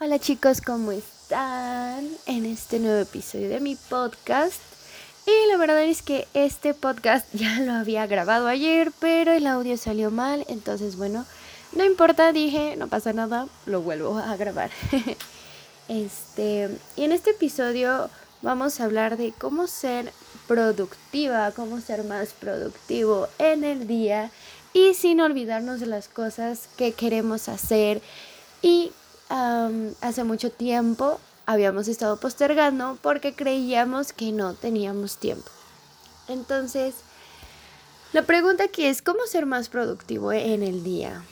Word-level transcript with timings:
Hola 0.00 0.18
chicos, 0.18 0.60
¿cómo 0.60 0.90
están? 0.90 2.08
En 2.26 2.46
este 2.46 2.80
nuevo 2.80 2.98
episodio 2.98 3.48
de 3.48 3.60
mi 3.60 3.76
podcast. 3.76 4.60
Y 5.24 5.48
la 5.48 5.56
verdad 5.56 5.84
es 5.84 6.02
que 6.02 6.26
este 6.34 6.74
podcast 6.74 7.28
ya 7.32 7.60
lo 7.60 7.74
había 7.74 8.04
grabado 8.08 8.48
ayer, 8.48 8.90
pero 8.98 9.30
el 9.30 9.46
audio 9.46 9.76
salió 9.76 10.10
mal. 10.10 10.44
Entonces, 10.48 10.96
bueno, 10.96 11.24
no 11.76 11.84
importa, 11.84 12.32
dije, 12.32 12.74
no 12.76 12.88
pasa 12.88 13.12
nada, 13.12 13.46
lo 13.66 13.82
vuelvo 13.82 14.18
a 14.18 14.34
grabar. 14.34 14.72
este, 15.88 16.76
y 16.96 17.04
en 17.04 17.12
este 17.12 17.30
episodio 17.30 18.10
vamos 18.42 18.80
a 18.80 18.84
hablar 18.86 19.16
de 19.16 19.30
cómo 19.30 19.68
ser 19.68 20.12
productiva, 20.48 21.52
cómo 21.52 21.80
ser 21.80 22.02
más 22.02 22.30
productivo 22.32 23.28
en 23.38 23.62
el 23.62 23.86
día 23.86 24.32
y 24.72 24.94
sin 24.94 25.20
olvidarnos 25.20 25.78
de 25.78 25.86
las 25.86 26.08
cosas 26.08 26.68
que 26.76 26.94
queremos 26.94 27.48
hacer 27.48 28.02
y 28.60 28.90
hace 29.28 30.24
mucho 30.24 30.50
tiempo 30.50 31.20
habíamos 31.46 31.88
estado 31.88 32.18
postergando 32.18 32.98
porque 33.02 33.34
creíamos 33.34 34.12
que 34.12 34.32
no 34.32 34.54
teníamos 34.54 35.18
tiempo. 35.18 35.50
Entonces, 36.28 36.94
la 38.12 38.22
pregunta 38.22 38.64
aquí 38.64 38.84
es, 38.84 39.02
¿cómo 39.02 39.26
ser 39.26 39.44
más 39.46 39.68
productivo 39.68 40.32
en 40.32 40.62
el 40.62 40.82
día? 40.84 41.22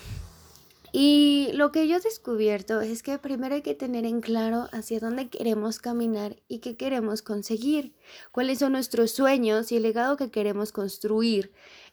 Y 0.94 1.48
lo 1.54 1.72
que 1.72 1.88
yo 1.88 1.96
he 1.96 2.00
descubierto 2.00 2.82
es 2.82 3.02
que 3.02 3.18
primero 3.18 3.54
hay 3.54 3.62
que 3.62 3.74
tener 3.74 4.04
en 4.04 4.20
claro 4.20 4.68
hacia 4.72 5.00
dónde 5.00 5.28
queremos 5.28 5.78
caminar 5.78 6.36
y 6.48 6.58
qué 6.58 6.76
queremos 6.76 7.22
conseguir, 7.22 7.94
cuáles 8.30 8.58
son 8.58 8.72
nuestros 8.72 9.10
sueños 9.12 9.72
y 9.72 9.76
el 9.76 9.84
legado 9.84 10.18
que 10.18 10.30
queremos 10.30 10.70
construir. 10.70 11.50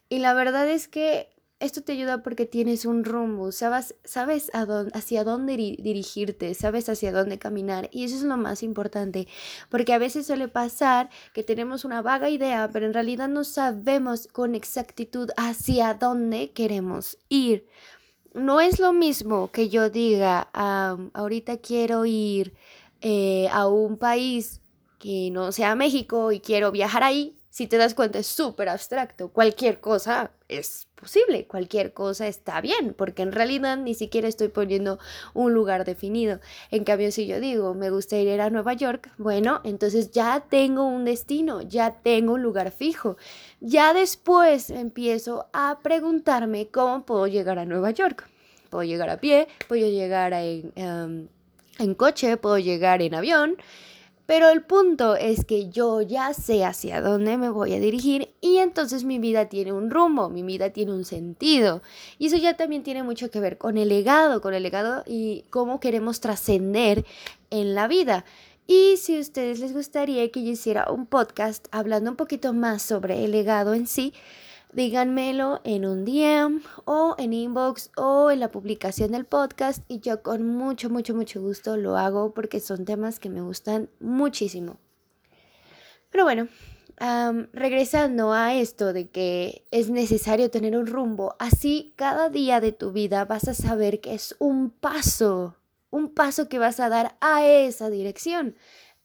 Y 0.10 0.20
la 0.20 0.34
verdad 0.34 0.68
es 0.70 0.90
que 0.90 1.30
esto 1.60 1.82
te 1.82 1.92
ayuda 1.92 2.24
porque 2.24 2.46
tienes 2.46 2.86
un 2.86 3.04
rumbo, 3.04 3.52
sabes, 3.52 3.96
sabes 4.06 4.50
hacia 4.94 5.24
dónde 5.24 5.58
dirigirte, 5.58 6.54
sabes 6.54 6.88
hacia 6.88 7.12
dónde 7.12 7.38
caminar 7.38 7.90
y 7.92 8.06
eso 8.06 8.16
es 8.16 8.24
lo 8.24 8.38
más 8.38 8.64
importante, 8.64 9.28
porque 9.70 9.94
a 9.94 9.98
veces 9.98 10.28
suele 10.28 10.48
pasar 10.48 11.10
que 11.34 11.44
tenemos 11.44 11.84
una 11.84 12.02
vaga 12.02 12.30
idea, 12.30 12.70
pero 12.72 12.86
en 12.86 12.94
realidad 12.94 13.28
no 13.28 13.44
sabemos 13.44 14.28
con 14.28 14.56
exactitud 14.56 15.30
hacia 15.36 15.94
dónde 15.94 16.52
queremos 16.52 17.18
ir. 17.28 17.68
No 18.34 18.62
es 18.62 18.80
lo 18.80 18.94
mismo 18.94 19.52
que 19.52 19.70
yo 19.70 19.90
diga, 19.90 20.50
ahorita 21.14 21.58
quiero 21.58 22.06
ir 22.06 22.54
eh, 23.02 23.50
a 23.52 23.68
un 23.68 23.98
país 23.98 24.62
que 25.00 25.30
no 25.32 25.52
sea 25.52 25.76
México 25.76 26.32
y 26.32 26.40
quiero 26.40 26.72
viajar 26.72 27.04
ahí, 27.04 27.36
si 27.50 27.68
te 27.68 27.78
das 27.78 27.96
cuenta 27.96 28.20
es 28.20 28.28
súper 28.28 28.70
abstracto, 28.70 29.30
cualquier 29.30 29.80
cosa 29.80 30.32
es 30.48 30.88
posible, 31.00 31.48
cualquier 31.48 31.94
cosa 31.94 32.28
está 32.28 32.62
bien, 32.62 32.94
porque 32.98 33.22
en 33.22 33.32
realidad 33.32 33.78
ni 33.78 33.94
siquiera 33.94 34.28
estoy 34.28 34.50
poniendo 34.50 35.00
un 35.34 35.54
lugar 35.54 35.86
definido. 35.86 36.40
En 36.72 36.84
cambio, 36.84 37.12
si 37.12 37.26
yo 37.26 37.40
digo, 37.40 37.74
me 37.74 37.90
gustaría 37.90 38.34
ir 38.34 38.42
a 38.42 38.50
Nueva 38.50 38.74
York, 38.74 39.12
bueno, 39.18 39.62
entonces 39.64 40.12
ya 40.12 40.46
tengo 40.50 40.84
un 40.84 41.06
destino, 41.06 41.62
ya 41.62 41.96
tengo 42.02 42.34
un 42.34 42.44
lugar 42.44 42.72
fijo. 42.72 43.18
Ya 43.62 43.94
después 43.94 44.70
empiezo 44.70 45.48
a 45.54 45.80
preguntarme 45.82 46.68
cómo 46.68 47.06
puedo 47.06 47.28
llegar 47.28 47.60
a 47.60 47.66
Nueva 47.66 47.92
York. 47.92 48.28
Puedo 48.70 48.84
llegar 48.84 49.10
a 49.10 49.20
pie, 49.20 49.48
puedo 49.68 49.88
llegar 49.88 50.34
en, 50.34 50.72
em, 50.76 51.28
en 51.80 51.96
coche, 51.96 52.38
puedo 52.38 52.60
llegar 52.60 53.02
en 53.02 53.16
avión. 53.16 53.58
Pero 54.30 54.52
el 54.52 54.62
punto 54.62 55.16
es 55.16 55.44
que 55.44 55.70
yo 55.70 56.04
ya 56.04 56.36
sé 56.36 56.64
hacia 56.64 57.02
dónde 57.02 57.36
me 57.36 57.50
voy 57.50 57.74
a 57.74 57.80
dirigir 57.80 58.30
y 58.42 58.58
entonces 58.58 59.04
mi 59.04 59.18
vida 59.18 59.46
tiene 59.46 59.74
un 59.74 59.90
rumbo, 59.90 60.30
mi 60.30 60.44
vida 60.44 60.70
tiene 60.70 60.92
un 60.92 61.04
sentido. 61.04 61.82
Y 62.20 62.28
eso 62.28 62.38
ya 62.38 62.56
también 62.56 62.84
tiene 62.84 63.02
mucho 63.02 63.32
que 63.32 63.40
ver 63.40 63.58
con 63.58 63.80
el 63.80 63.90
legado, 63.90 64.40
con 64.40 64.54
el 64.54 64.62
legado 64.62 65.04
y 65.08 65.46
cómo 65.50 65.80
queremos 65.80 66.20
trascender 66.20 67.06
en 67.50 67.74
la 67.74 67.88
vida. 67.88 68.24
Y 68.68 68.98
si 68.98 69.18
a 69.18 69.20
ustedes 69.20 69.60
les 69.62 69.74
gustaría 69.74 70.30
que 70.30 70.44
yo 70.44 70.52
hiciera 70.52 70.92
un 70.92 71.08
podcast 71.08 71.68
hablando 71.72 72.12
un 72.12 72.16
poquito 72.16 72.54
más 72.54 72.84
sobre 72.84 73.26
el 73.26 73.32
legado 73.32 73.74
en 73.74 73.88
sí, 73.88 74.14
díganmelo 74.74 75.62
en 75.64 75.86
un 75.86 76.06
DM 76.06 76.62
o 76.86 77.16
en 77.18 77.34
inbox 77.34 77.92
o 77.96 78.32
en 78.32 78.40
la 78.40 78.52
publicación 78.52 79.12
del 79.12 79.26
podcast 79.26 79.84
y 79.88 80.00
yo 80.00 80.22
con 80.22 80.46
mucho, 80.46 80.90
mucho, 80.90 81.16
mucho 81.16 81.42
gusto 81.42 81.78
lo 81.78 81.98
hago 81.98 82.34
porque 82.34 82.60
son 82.60 82.86
temas 82.86 83.20
que 83.20 83.30
me 83.30 83.42
gustan 83.42 83.90
muchísimo. 84.00 84.78
Pero 86.12 86.24
bueno, 86.24 86.48
regresando 87.54 88.34
a 88.34 88.56
esto 88.56 88.94
de 88.94 89.10
que 89.10 89.66
es 89.72 89.90
necesario 89.90 90.50
tener 90.50 90.78
un 90.78 90.88
rumbo, 90.88 91.36
así 91.40 91.94
cada 91.96 92.30
día 92.30 92.60
de 92.60 92.72
tu 92.72 92.92
vida 92.92 93.26
vas 93.26 93.48
a 93.48 93.54
saber 93.54 94.02
que 94.02 94.14
es 94.14 94.36
un 94.40 94.70
paso, 94.70 95.56
un 95.90 96.14
paso 96.14 96.50
que 96.50 96.60
vas 96.60 96.80
a 96.80 96.90
dar 96.90 97.16
a 97.22 97.46
esa 97.46 97.90
dirección. 97.90 98.56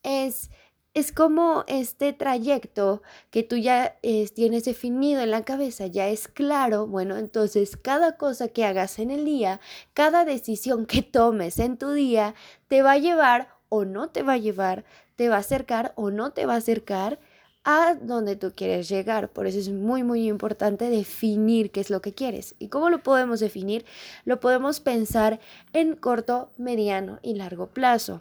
Es 0.03 0.51
es 0.95 1.11
como 1.11 1.65
este 1.67 2.13
trayecto 2.13 3.03
que 3.31 3.43
tú 3.43 3.57
ya 3.57 3.97
eh, 4.03 4.29
tienes 4.33 4.65
definido 4.65 5.21
en 5.23 5.33
la 5.33 5.45
cabeza, 5.45 5.87
ya 5.89 6.09
es 6.09 6.29
claro, 6.29 6.87
bueno, 6.87 7.17
entonces 7.17 7.77
cada 7.77 8.17
cosa 8.17 8.49
que 8.49 8.65
hagas 8.65 9.01
en 9.01 9.11
el 9.11 9.25
día, 9.25 9.61
cada 9.93 10.25
decisión 10.25 10.87
que 10.87 11.03
tomes 11.03 11.59
en 11.59 11.77
tu 11.77 11.91
día, 11.93 12.35
te 12.69 12.83
va 12.83 12.93
a 12.93 12.99
llevar 12.99 13.49
o 13.69 13.85
no 13.85 14.09
te 14.11 14.23
va 14.23 14.35
a 14.35 14.39
llevar, 14.39 14.85
te 15.17 15.29
va 15.29 15.37
a 15.37 15.41
acercar 15.41 15.93
o 15.97 16.11
no 16.11 16.33
te 16.33 16.47
va 16.47 16.55
a 16.55 16.59
acercar 16.59 17.19
a 17.65 17.95
donde 18.01 18.37
tú 18.37 18.53
quieres 18.55 18.89
llegar. 18.89 19.31
Por 19.31 19.47
eso 19.47 19.59
es 19.59 19.71
muy, 19.71 20.03
muy 20.03 20.29
importante 20.29 20.91
definir 20.91 21.71
qué 21.71 21.81
es 21.81 21.91
lo 21.91 22.03
que 22.03 22.13
quieres. 22.13 22.55
¿Y 22.59 22.69
cómo 22.69 22.91
lo 22.91 23.03
podemos 23.03 23.41
definir? 23.41 23.85
Lo 24.25 24.39
podemos 24.39 24.81
pensar 24.81 25.41
en 25.73 25.97
corto, 25.97 26.51
mediano 26.59 27.19
y 27.23 27.35
largo 27.35 27.69
plazo. 27.69 28.21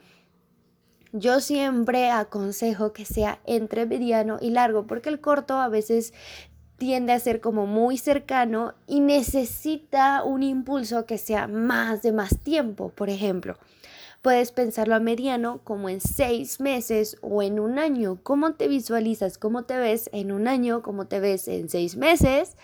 Yo 1.15 1.41
siempre 1.41 2.09
aconsejo 2.09 2.91
que 2.91 3.05
sea 3.05 3.39
entre 3.45 3.85
mediano 3.85 4.39
y 4.41 4.49
largo, 4.49 4.87
porque 4.87 5.09
el 5.09 5.21
corto 5.21 5.61
a 5.61 5.67
veces 5.67 6.11
tiende 6.77 7.13
a 7.13 7.19
ser 7.19 7.39
como 7.39 7.67
muy 7.67 7.99
cercano 7.99 8.73
y 8.87 8.99
necesita 8.99 10.23
un 10.23 10.41
impulso 10.41 11.05
que 11.05 11.19
sea 11.19 11.47
más 11.47 12.01
de 12.01 12.13
más 12.13 12.39
tiempo, 12.39 12.89
por 12.89 13.11
ejemplo. 13.11 13.59
Puedes 14.23 14.51
pensarlo 14.51 14.95
a 14.95 14.99
mediano 14.99 15.59
como 15.63 15.87
en 15.87 16.01
seis 16.01 16.59
meses 16.59 17.17
o 17.21 17.43
en 17.43 17.59
un 17.59 17.77
año. 17.77 18.17
¿Cómo 18.23 18.53
te 18.53 18.67
visualizas? 18.67 19.37
¿Cómo 19.37 19.65
te 19.65 19.77
ves 19.77 20.09
en 20.13 20.31
un 20.31 20.47
año? 20.47 20.81
¿Cómo 20.81 21.05
te 21.05 21.19
ves 21.19 21.47
en 21.47 21.69
seis 21.69 21.95
meses? 21.95 22.57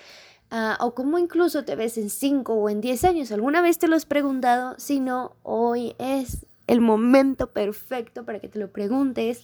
Ah, 0.50 0.76
o 0.82 0.96
cómo 0.96 1.20
incluso 1.20 1.66
te 1.66 1.76
ves 1.76 2.00
en 2.00 2.10
cinco 2.10 2.56
o 2.56 2.70
en 2.70 2.82
diez 2.82 3.04
años. 3.04 3.32
¿Alguna 3.32 3.62
vez 3.62 3.78
te 3.78 3.88
lo 3.88 3.96
has 3.96 4.08
preguntado? 4.08 4.74
Si 4.80 5.00
no, 5.00 5.36
hoy 5.44 5.96
es 6.00 6.48
el 6.70 6.82
momento 6.82 7.52
perfecto 7.52 8.26
para 8.26 8.40
que 8.40 8.48
te 8.48 8.60
lo 8.60 8.72
preguntes, 8.72 9.44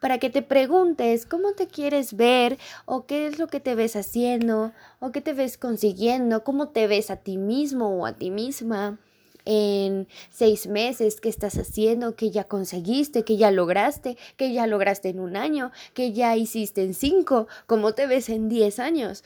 para 0.00 0.18
que 0.18 0.28
te 0.28 0.42
preguntes 0.42 1.24
cómo 1.24 1.52
te 1.52 1.68
quieres 1.68 2.14
ver 2.14 2.58
o 2.84 3.06
qué 3.06 3.28
es 3.28 3.38
lo 3.38 3.46
que 3.46 3.60
te 3.60 3.76
ves 3.76 3.94
haciendo 3.94 4.72
o 4.98 5.12
qué 5.12 5.20
te 5.20 5.34
ves 5.34 5.56
consiguiendo, 5.56 6.42
cómo 6.42 6.68
te 6.68 6.88
ves 6.88 7.10
a 7.10 7.16
ti 7.16 7.38
mismo 7.38 7.90
o 7.90 8.06
a 8.06 8.14
ti 8.14 8.30
misma 8.30 8.98
en 9.44 10.08
seis 10.30 10.66
meses, 10.66 11.20
qué 11.20 11.28
estás 11.28 11.58
haciendo, 11.58 12.16
qué 12.16 12.30
ya 12.30 12.44
conseguiste, 12.44 13.24
qué 13.24 13.36
ya 13.36 13.52
lograste, 13.52 14.16
qué 14.36 14.52
ya 14.52 14.66
lograste 14.66 15.10
en 15.10 15.20
un 15.20 15.36
año, 15.36 15.70
qué 15.92 16.12
ya 16.12 16.36
hiciste 16.36 16.82
en 16.82 16.94
cinco, 16.94 17.46
cómo 17.66 17.92
te 17.94 18.08
ves 18.08 18.30
en 18.30 18.48
diez 18.48 18.80
años. 18.80 19.22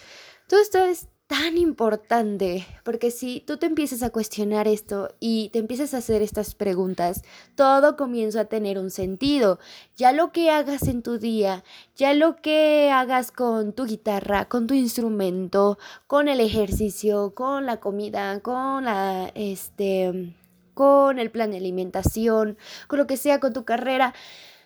Todo 0.48 0.60
esto 0.60 0.78
es 0.78 1.08
tan 1.28 1.58
importante, 1.58 2.66
porque 2.84 3.10
si 3.10 3.40
tú 3.40 3.58
te 3.58 3.66
empiezas 3.66 4.02
a 4.02 4.08
cuestionar 4.08 4.66
esto 4.66 5.14
y 5.20 5.50
te 5.50 5.58
empiezas 5.58 5.92
a 5.92 5.98
hacer 5.98 6.22
estas 6.22 6.54
preguntas, 6.54 7.22
todo 7.54 7.98
comienza 7.98 8.40
a 8.40 8.44
tener 8.46 8.78
un 8.78 8.90
sentido. 8.90 9.58
Ya 9.94 10.12
lo 10.12 10.32
que 10.32 10.50
hagas 10.50 10.88
en 10.88 11.02
tu 11.02 11.18
día, 11.18 11.64
ya 11.94 12.14
lo 12.14 12.36
que 12.36 12.90
hagas 12.90 13.30
con 13.30 13.74
tu 13.74 13.84
guitarra, 13.84 14.46
con 14.46 14.66
tu 14.66 14.72
instrumento, 14.72 15.78
con 16.06 16.28
el 16.28 16.40
ejercicio, 16.40 17.34
con 17.34 17.66
la 17.66 17.78
comida, 17.78 18.40
con 18.40 18.86
la 18.86 19.30
este 19.34 20.34
con 20.72 21.18
el 21.18 21.32
plan 21.32 21.50
de 21.50 21.56
alimentación, 21.56 22.56
con 22.86 23.00
lo 23.00 23.08
que 23.08 23.16
sea 23.16 23.40
con 23.40 23.52
tu 23.52 23.64
carrera, 23.64 24.14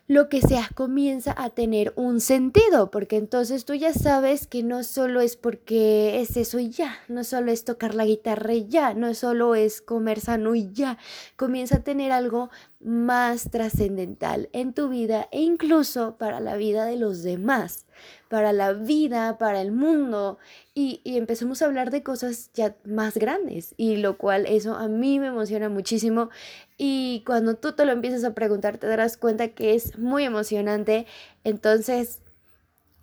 lo 0.08 0.28
que 0.28 0.40
sea 0.40 0.68
comienza 0.74 1.34
a 1.36 1.50
tener 1.50 1.92
un 1.96 2.20
sentido, 2.20 2.90
porque 2.90 3.16
entonces 3.16 3.64
tú 3.64 3.74
ya 3.74 3.92
sabes 3.92 4.46
que 4.46 4.62
no 4.62 4.82
solo 4.82 5.20
es 5.20 5.36
porque 5.36 6.20
es 6.20 6.36
eso 6.36 6.58
y 6.58 6.70
ya, 6.70 6.98
no 7.08 7.24
solo 7.24 7.52
es 7.52 7.64
tocar 7.64 7.94
la 7.94 8.04
guitarra 8.04 8.52
y 8.52 8.66
ya, 8.66 8.94
no 8.94 9.14
solo 9.14 9.54
es 9.54 9.80
comer 9.80 10.20
sano 10.20 10.54
y 10.54 10.72
ya, 10.72 10.98
comienza 11.36 11.76
a 11.76 11.84
tener 11.84 12.10
algo 12.10 12.50
más 12.80 13.50
trascendental 13.50 14.48
en 14.52 14.72
tu 14.72 14.88
vida 14.88 15.28
e 15.30 15.40
incluso 15.40 16.16
para 16.18 16.40
la 16.40 16.56
vida 16.56 16.84
de 16.84 16.96
los 16.96 17.22
demás, 17.22 17.86
para 18.28 18.52
la 18.52 18.72
vida, 18.72 19.38
para 19.38 19.60
el 19.60 19.70
mundo 19.70 20.38
y, 20.74 21.00
y, 21.04 21.16
empezamos 21.16 21.62
a 21.62 21.66
hablar 21.66 21.90
de 21.90 22.02
cosas 22.02 22.50
ya 22.54 22.74
más 22.84 23.16
grandes 23.18 23.74
y 23.76 23.96
lo 23.96 24.18
cual 24.18 24.46
eso 24.46 24.74
a 24.74 24.88
mí 24.88 25.20
me 25.20 25.28
emociona 25.28 25.68
muchísimo 25.68 26.30
y 26.84 27.22
cuando 27.24 27.54
tú 27.54 27.74
te 27.74 27.84
lo 27.84 27.92
empiezas 27.92 28.24
a 28.24 28.34
preguntar 28.34 28.76
te 28.76 28.88
darás 28.88 29.16
cuenta 29.16 29.46
que 29.46 29.76
es 29.76 29.96
muy 29.98 30.24
emocionante, 30.24 31.06
entonces 31.44 32.22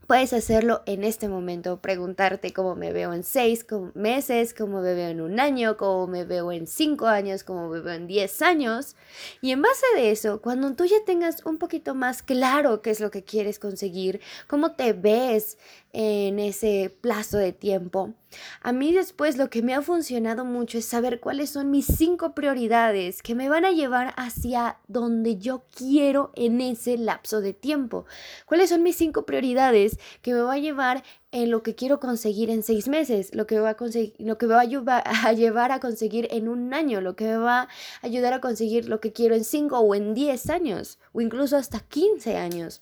Puedes 0.09 0.33
hacerlo 0.33 0.81
en 0.87 1.03
este 1.03 1.29
momento, 1.29 1.81
preguntarte 1.81 2.51
cómo 2.51 2.73
me 2.73 2.91
veo 2.91 3.13
en 3.13 3.23
seis 3.23 3.63
meses, 3.93 4.55
cómo 4.55 4.81
me 4.81 4.95
veo 4.95 5.09
en 5.09 5.21
un 5.21 5.39
año, 5.39 5.77
cómo 5.77 6.07
me 6.07 6.25
veo 6.25 6.51
en 6.51 6.65
cinco 6.65 7.05
años, 7.05 7.43
cómo 7.43 7.69
me 7.69 7.79
veo 7.79 7.93
en 7.93 8.07
diez 8.07 8.41
años. 8.41 8.95
Y 9.39 9.51
en 9.51 9.61
base 9.61 9.85
de 9.93 10.09
eso, 10.09 10.41
cuando 10.41 10.73
tú 10.73 10.85
ya 10.85 11.05
tengas 11.05 11.45
un 11.45 11.59
poquito 11.59 11.93
más 11.93 12.23
claro 12.23 12.81
qué 12.81 12.89
es 12.89 12.99
lo 12.99 13.11
que 13.11 13.23
quieres 13.23 13.59
conseguir, 13.59 14.19
cómo 14.47 14.71
te 14.71 14.93
ves 14.93 15.59
en 15.93 16.39
ese 16.39 16.95
plazo 17.01 17.37
de 17.37 17.53
tiempo, 17.53 18.13
a 18.61 18.71
mí 18.71 18.93
después 18.93 19.37
lo 19.37 19.49
que 19.49 19.61
me 19.61 19.73
ha 19.73 19.81
funcionado 19.81 20.45
mucho 20.45 20.77
es 20.77 20.85
saber 20.85 21.19
cuáles 21.19 21.49
son 21.49 21.71
mis 21.71 21.85
cinco 21.85 22.35
prioridades 22.35 23.23
que 23.23 23.33
me 23.33 23.49
van 23.49 23.65
a 23.65 23.71
llevar 23.71 24.13
hacia 24.17 24.77
donde 24.87 25.37
yo 25.37 25.63
quiero 25.75 26.31
en 26.35 26.61
ese 26.61 26.97
lapso 26.97 27.41
de 27.41 27.53
tiempo. 27.53 28.05
¿Cuáles 28.45 28.69
son 28.69 28.83
mis 28.83 28.97
cinco 28.97 29.25
prioridades 29.25 29.97
que 30.21 30.33
me 30.33 30.41
va 30.41 30.53
a 30.53 30.59
llevar 30.59 31.03
en 31.31 31.51
lo 31.51 31.63
que 31.63 31.75
quiero 31.75 31.99
conseguir 31.99 32.49
en 32.49 32.63
seis 32.63 32.87
meses, 32.87 33.33
lo 33.35 33.45
que 33.45 33.55
me 33.55 33.61
va 33.61 33.71
a, 33.71 33.77
lo 34.19 34.37
que 34.37 34.47
me 34.47 34.53
va 34.53 35.03
a 35.25 35.33
llevar 35.33 35.71
a 35.71 35.79
conseguir 35.79 36.27
en 36.31 36.47
un 36.47 36.73
año, 36.73 37.01
lo 37.01 37.15
que 37.15 37.25
me 37.25 37.37
va 37.37 37.61
a 37.61 37.67
ayudar 38.01 38.33
a 38.33 38.41
conseguir 38.41 38.87
lo 38.87 38.99
que 38.99 39.11
quiero 39.11 39.35
en 39.35 39.43
cinco 39.43 39.79
o 39.79 39.95
en 39.95 40.13
diez 40.13 40.49
años, 40.49 40.99
o 41.13 41.21
incluso 41.21 41.57
hasta 41.57 41.79
quince 41.79 42.37
años? 42.37 42.81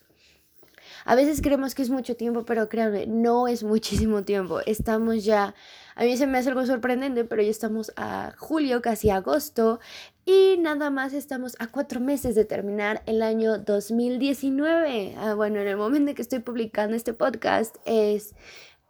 A 1.09 1.15
veces 1.15 1.42
creemos 1.42 1.74
que 1.74 1.83
es 1.83 1.89
mucho 1.89 2.18
tiempo, 2.18 2.44
pero 2.44 2.68
créanme, 2.68 3.07
no 3.07 3.48
es 3.48 3.63
muchísimo 3.63 4.24
tiempo. 4.24 4.59
Estamos 4.65 5.24
ya, 5.24 5.56
a 5.95 6.04
mí 6.04 6.18
se 6.18 6.27
me 6.27 6.38
hace 6.38 6.50
algo 6.50 6.65
sorprendente, 6.65 7.24
pero 7.24 7.42
ya 7.42 7.50
estamos 7.50 7.94
a 7.95 8.33
julio, 8.38 8.81
casi 8.81 9.09
agosto, 9.09 9.80
y 10.25 10.57
nada 10.59 10.89
más 10.89 11.13
estamos 11.13 11.56
a 11.59 11.68
cuatro 11.68 12.01
meses 12.01 12.36
de 12.36 12.44
terminar 12.44 13.04
el 13.06 13.21
año 13.21 13.57
2019. 13.57 15.15
Ah, 15.18 15.33
bueno, 15.33 15.62
en 15.62 15.68
el 15.68 15.77
momento 15.77 16.09
en 16.09 16.15
que 16.18 16.21
estoy 16.21 16.39
publicando 16.39 16.98
este 16.98 17.13
podcast 17.13 17.77
es 17.86 18.36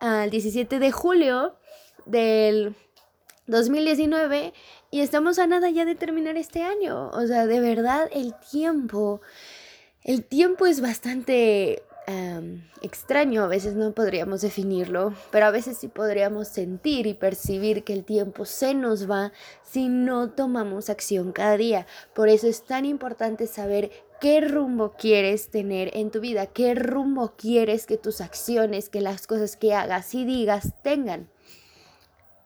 el 0.01 0.31
17 0.31 0.79
de 0.79 0.91
julio 0.91 1.55
del 2.07 2.75
2019 3.45 4.53
y 4.89 5.01
estamos 5.01 5.37
a 5.37 5.45
nada 5.45 5.69
ya 5.69 5.85
de 5.85 5.93
terminar 5.93 6.35
este 6.35 6.63
año. 6.63 7.11
O 7.11 7.27
sea, 7.27 7.45
de 7.45 7.59
verdad 7.59 8.09
el 8.11 8.33
tiempo, 8.51 9.21
el 10.01 10.25
tiempo 10.25 10.65
es 10.65 10.81
bastante 10.81 11.83
extraño, 12.81 13.43
a 13.43 13.47
veces 13.47 13.75
no 13.75 13.91
podríamos 13.91 14.41
definirlo, 14.41 15.13
pero 15.29 15.45
a 15.45 15.51
veces 15.51 15.77
sí 15.77 15.89
podríamos 15.89 16.47
sentir 16.47 17.05
y 17.05 17.13
percibir 17.13 17.83
que 17.83 17.93
el 17.93 18.05
tiempo 18.05 18.45
se 18.45 18.73
nos 18.73 19.09
va 19.09 19.33
si 19.63 19.89
no 19.89 20.29
tomamos 20.29 20.89
acción 20.89 21.33
cada 21.33 21.57
día. 21.57 21.85
Por 22.13 22.29
eso 22.29 22.47
es 22.47 22.63
tan 22.63 22.85
importante 22.85 23.45
saber 23.45 23.91
qué 24.21 24.39
rumbo 24.41 24.93
quieres 24.97 25.49
tener 25.49 25.91
en 25.97 26.09
tu 26.09 26.21
vida, 26.21 26.45
qué 26.45 26.75
rumbo 26.75 27.33
quieres 27.35 27.85
que 27.85 27.97
tus 27.97 28.21
acciones, 28.21 28.89
que 28.89 29.01
las 29.01 29.27
cosas 29.27 29.57
que 29.57 29.73
hagas 29.73 30.15
y 30.15 30.23
digas 30.23 30.73
tengan. 30.83 31.29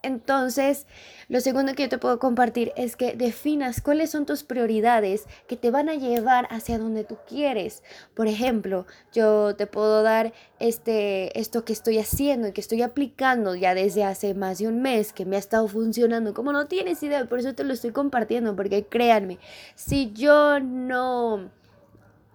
Entonces, 0.04 0.88
lo 1.30 1.42
segundo 1.42 1.74
que 1.76 1.84
yo 1.84 1.90
te 1.90 2.00
puedo 2.00 2.18
compartir 2.18 2.72
es 2.76 2.96
que 2.96 3.16
definas 3.16 3.82
cuáles 3.82 4.10
son 4.10 4.26
tus 4.26 4.44
prioridades 4.44 5.26
que 5.48 5.58
te 5.58 5.70
van 5.70 5.90
a 5.90 5.94
llevar 5.94 6.48
hacia 6.50 6.80
donde 6.80 7.04
tú 7.04 7.18
quieres. 7.28 7.84
Por 8.16 8.28
ejemplo, 8.28 8.88
yo 9.14 9.56
te 9.56 9.68
puedo 9.68 10.02
dar 10.02 10.34
este, 10.60 11.40
esto 11.40 11.66
que 11.66 11.74
estoy 11.74 12.00
haciendo 12.00 12.48
y 12.48 12.52
que 12.52 12.62
estoy 12.62 12.82
aplicando 12.82 13.56
ya 13.56 13.76
desde 13.76 14.04
hace 14.04 14.34
más 14.34 14.58
de 14.58 14.68
un 14.68 14.82
mes, 14.82 15.14
que 15.14 15.26
me 15.26 15.36
ha 15.36 15.40
estado 15.40 15.68
funcionando, 15.68 16.34
como 16.34 16.52
no 16.52 16.66
tienes 16.66 17.04
idea, 17.04 17.26
por 17.26 17.40
eso 17.40 17.54
te 17.54 17.64
lo 17.64 17.74
estoy 17.74 17.92
compartiendo, 17.92 18.56
porque 18.56 18.86
créanme, 18.86 19.38
si 19.76 20.12
yo 20.14 20.60
no, 20.60 21.52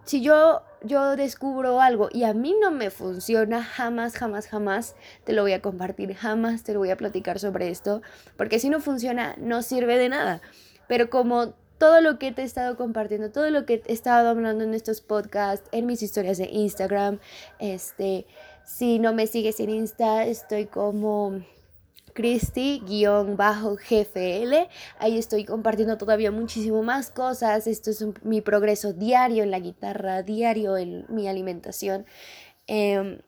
si 0.05 0.21
yo 0.21 0.61
yo 0.83 1.15
descubro 1.15 1.81
algo 1.81 2.09
y 2.11 2.23
a 2.23 2.33
mí 2.33 2.55
no 2.61 2.71
me 2.71 2.89
funciona, 2.89 3.63
jamás, 3.63 4.15
jamás, 4.15 4.47
jamás 4.47 4.95
te 5.23 5.33
lo 5.33 5.41
voy 5.41 5.53
a 5.53 5.61
compartir, 5.61 6.13
jamás 6.13 6.63
te 6.63 6.73
lo 6.73 6.79
voy 6.79 6.89
a 6.89 6.97
platicar 6.97 7.39
sobre 7.39 7.69
esto, 7.69 8.01
porque 8.35 8.59
si 8.59 8.69
no 8.69 8.79
funciona 8.79 9.35
no 9.37 9.61
sirve 9.61 9.97
de 9.97 10.09
nada. 10.09 10.41
Pero 10.87 11.09
como 11.09 11.53
todo 11.77 12.01
lo 12.01 12.17
que 12.17 12.31
te 12.31 12.41
he 12.41 12.45
estado 12.45 12.77
compartiendo, 12.77 13.31
todo 13.31 13.49
lo 13.49 13.65
que 13.65 13.83
he 13.85 13.93
estado 13.93 14.29
hablando 14.29 14.63
en 14.63 14.73
estos 14.73 15.01
podcasts, 15.01 15.67
en 15.71 15.85
mis 15.85 16.01
historias 16.01 16.37
de 16.37 16.45
Instagram, 16.45 17.19
este, 17.59 18.25
si 18.65 18.99
no 18.99 19.13
me 19.13 19.27
sigues 19.27 19.59
en 19.59 19.69
Insta, 19.69 20.25
estoy 20.25 20.65
como 20.65 21.41
Christy-GFL. 22.17 24.67
Ahí 24.97 25.19
estoy 25.19 25.45
compartiendo 25.45 25.99
todavía 25.99 26.31
muchísimo 26.31 26.81
más 26.81 27.11
cosas. 27.11 27.67
Esto 27.67 27.91
es 27.91 28.03
mi 28.23 28.41
progreso 28.41 28.91
diario 28.91 29.43
en 29.43 29.51
la 29.51 29.59
guitarra, 29.59 30.23
diario 30.23 30.77
en 30.77 31.05
mi 31.09 31.27
alimentación. 31.27 32.07
Em, 32.65 33.19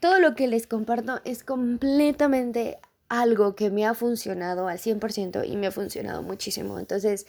todo 0.00 0.18
lo 0.18 0.34
que 0.34 0.48
les 0.48 0.66
comparto 0.66 1.20
es 1.26 1.44
completamente 1.44 2.78
algo 3.10 3.54
que 3.54 3.70
me 3.70 3.84
ha 3.84 3.92
funcionado 3.92 4.66
al 4.66 4.78
100% 4.78 5.46
y 5.46 5.58
me 5.58 5.66
ha 5.66 5.70
funcionado 5.70 6.22
muchísimo. 6.22 6.78
Entonces, 6.78 7.26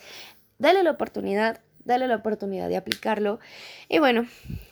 dale 0.58 0.82
la 0.82 0.92
oportunidad, 0.92 1.60
dale 1.84 2.08
la 2.08 2.16
oportunidad 2.16 2.70
de 2.70 2.78
aplicarlo. 2.78 3.40
Y 3.90 3.98
bueno, 3.98 4.26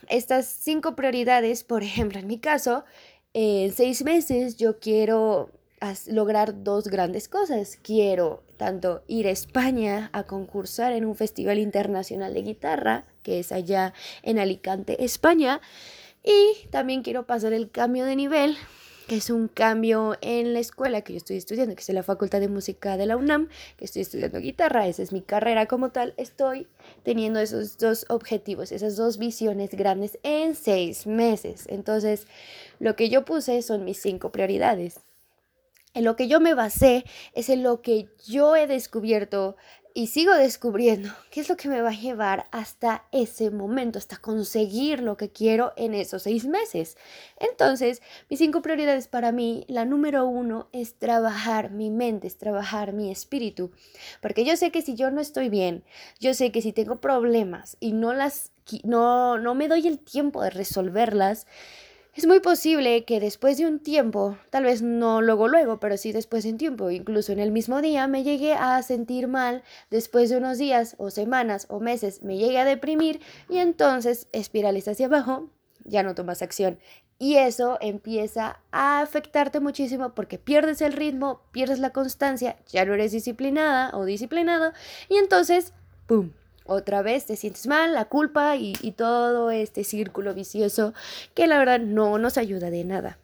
estas 0.09 0.47
cinco 0.47 0.97
prioridades, 0.97 1.63
por 1.63 1.83
ejemplo, 1.83 2.19
en 2.19 2.27
mi 2.27 2.39
caso, 2.39 2.87
en 3.35 3.71
seis 3.71 4.03
meses 4.03 4.57
yo 4.57 4.79
quiero 4.79 5.51
lograr 6.07 6.63
dos 6.65 6.89
grandes 6.89 7.29
cosas. 7.29 7.79
Quiero 7.83 8.43
tanto 8.57 9.03
ir 9.07 9.27
a 9.27 9.31
España 9.31 10.11
a 10.13 10.25
concursar 10.25 10.93
en 10.93 11.05
un 11.05 11.15
festival 11.15 11.59
internacional 11.59 12.35
de 12.35 12.43
guitarra, 12.43 13.07
que 13.23 13.39
es 13.39 13.53
allá 13.53 13.95
en 14.23 14.39
Alicante, 14.39 15.05
España, 15.05 15.61
y 16.25 16.67
también 16.71 17.03
quiero 17.03 17.27
pasar 17.27 17.53
el 17.53 17.71
cambio 17.71 18.05
de 18.05 18.17
nivel, 18.17 18.57
que 19.07 19.17
es 19.17 19.31
un 19.31 19.49
cambio 19.49 20.17
en 20.21 20.53
la 20.53 20.59
escuela 20.59 21.01
que 21.01 21.15
yo 21.15 21.17
estoy 21.17 21.39
estudiando, 21.39 21.75
que 21.75 21.81
es 21.81 21.89
la 21.89 22.03
Facultad 22.03 22.41
de 22.41 22.49
Música 22.49 22.99
de 22.99 23.07
la 23.07 23.17
UNAM, 23.17 23.49
que 23.77 23.87
estoy 23.87 24.03
estudiando 24.03 24.39
guitarra, 24.39 24.87
esa 24.87 25.03
es 25.03 25.13
mi 25.13 25.23
carrera 25.23 25.67
como 25.67 25.91
tal, 25.91 26.13
estoy 26.19 26.67
teniendo 27.05 27.41
esos 27.41 27.79
dos 27.79 28.05
objetivos, 28.11 28.73
esas 28.73 28.97
dos 28.97 29.17
visiones 29.17 29.71
grandes 29.71 30.19
en 30.23 30.55
seis 30.55 31.07
meses. 31.07 31.65
Entonces, 31.69 32.27
lo 32.81 32.97
que 32.97 33.09
yo 33.09 33.25
puse 33.25 33.63
son 33.63 33.85
mis 33.85 34.03
cinco 34.03 34.31
prioridades. 34.31 35.01
En 35.95 36.05
lo 36.05 36.17
que 36.17 36.29
yo 36.29 36.41
me 36.41 36.55
basé 36.55 37.05
es 37.33 37.49
en 37.49 37.63
lo 37.63 37.83
que 37.83 38.09
yo 38.27 38.57
he 38.57 38.67
descubierto 38.67 39.57
y 39.99 40.07
sigo 40.07 40.33
descubriendo 40.35 41.11
qué 41.33 41.41
es 41.41 41.49
lo 41.49 41.57
que 41.57 41.69
me 41.69 41.81
va 41.81 41.91
a 41.91 42.01
llevar 42.01 42.47
hasta 42.53 43.05
ese 43.11 43.51
momento, 43.51 43.99
hasta 43.99 44.17
conseguir 44.17 45.01
lo 45.01 45.17
que 45.17 45.31
quiero 45.31 45.73
en 45.77 45.93
esos 45.93 46.23
seis 46.23 46.47
meses. 46.47 46.97
Entonces, 47.41 48.01
mis 48.31 48.39
cinco 48.39 48.63
prioridades 48.63 49.09
para 49.09 49.33
mí, 49.33 49.65
la 49.67 49.85
número 49.85 50.25
uno 50.27 50.69
es 50.73 50.95
trabajar 50.95 51.73
mi 51.73 51.91
mente, 51.91 52.29
es 52.29 52.39
trabajar 52.39 52.93
mi 52.93 53.11
espíritu, 53.11 53.73
porque 54.21 54.45
yo 54.45 54.57
sé 54.57 54.71
que 54.71 54.83
si 54.83 54.95
yo 54.95 55.11
no 55.11 55.21
estoy 55.21 55.49
bien, 55.49 55.83
yo 56.21 56.33
sé 56.33 56.53
que 56.53 56.63
si 56.63 56.73
tengo 56.73 57.01
problemas 57.01 57.77
y 57.81 57.93
no 57.93 58.13
las 58.13 58.53
no 58.85 59.39
no 59.39 59.55
me 59.55 59.67
doy 59.67 59.89
el 59.89 59.99
tiempo 59.99 60.43
de 60.43 60.51
resolverlas, 60.51 61.47
es 62.19 62.27
muy 62.27 62.41
posible 62.41 63.05
que 63.05 63.21
después 63.21 63.59
de 63.59 63.67
un 63.69 63.79
tiempo, 63.79 64.37
tal 64.51 64.65
vez 64.65 64.83
no 64.83 65.23
luego 65.23 65.47
luego, 65.47 65.79
pero 65.79 65.97
sí 65.97 66.11
después 66.11 66.43
de 66.43 66.51
un 66.51 66.59
tiempo, 66.59 66.91
incluso 66.91 67.31
en 67.31 67.39
el 67.39 67.53
mismo 67.53 67.81
día, 67.81 68.09
me 68.09 68.25
llegue 68.25 68.55
a 68.55 68.83
sentir 68.83 69.29
mal, 69.29 69.63
después 69.89 70.29
de 70.29 70.37
unos 70.37 70.59
días 70.59 70.97
o 70.99 71.11
semanas 71.11 71.67
o 71.71 71.79
meses 71.79 72.25
me 72.25 72.37
llegue 72.37 72.59
a 72.59 72.65
deprimir 72.65 73.21
y 73.49 73.59
entonces 73.59 74.27
espirales 74.33 74.89
hacia 74.89 75.07
abajo, 75.07 75.49
ya 75.85 76.03
no 76.03 76.17
tomas 76.17 76.43
acción. 76.43 76.81
Y 77.21 77.37
eso 77.37 77.79
empieza 77.81 78.59
a 78.73 79.01
afectarte 79.01 79.61
muchísimo 79.61 80.17
porque 80.17 80.39
pierdes 80.39 80.83
el 80.83 80.95
ritmo, 80.95 81.43
pierdes 81.53 81.79
la 81.79 81.91
constancia, 81.91 82.57
ya 82.67 82.85
no 82.85 82.95
eres 82.95 83.13
disciplinada 83.13 83.97
o 83.97 84.05
disciplinado 84.05 84.73
y 85.09 85.19
entonces, 85.19 85.73
¡pum! 86.09 86.33
Otra 86.69 87.03
vez 87.03 87.25
te 87.25 87.35
sientes 87.35 87.67
mal, 87.67 87.95
la 87.95 88.05
culpa 88.05 88.57
y, 88.57 88.75
todo 88.97 89.51
este 89.51 89.85
círculo 89.85 90.35
vicioso 90.35 90.93
que 91.35 91.47
la 91.47 91.59
verdad 91.59 91.81
no 91.81 92.19
nos 92.19 92.37
ayuda 92.37 92.71
de 92.71 92.85
nada. 92.85 93.19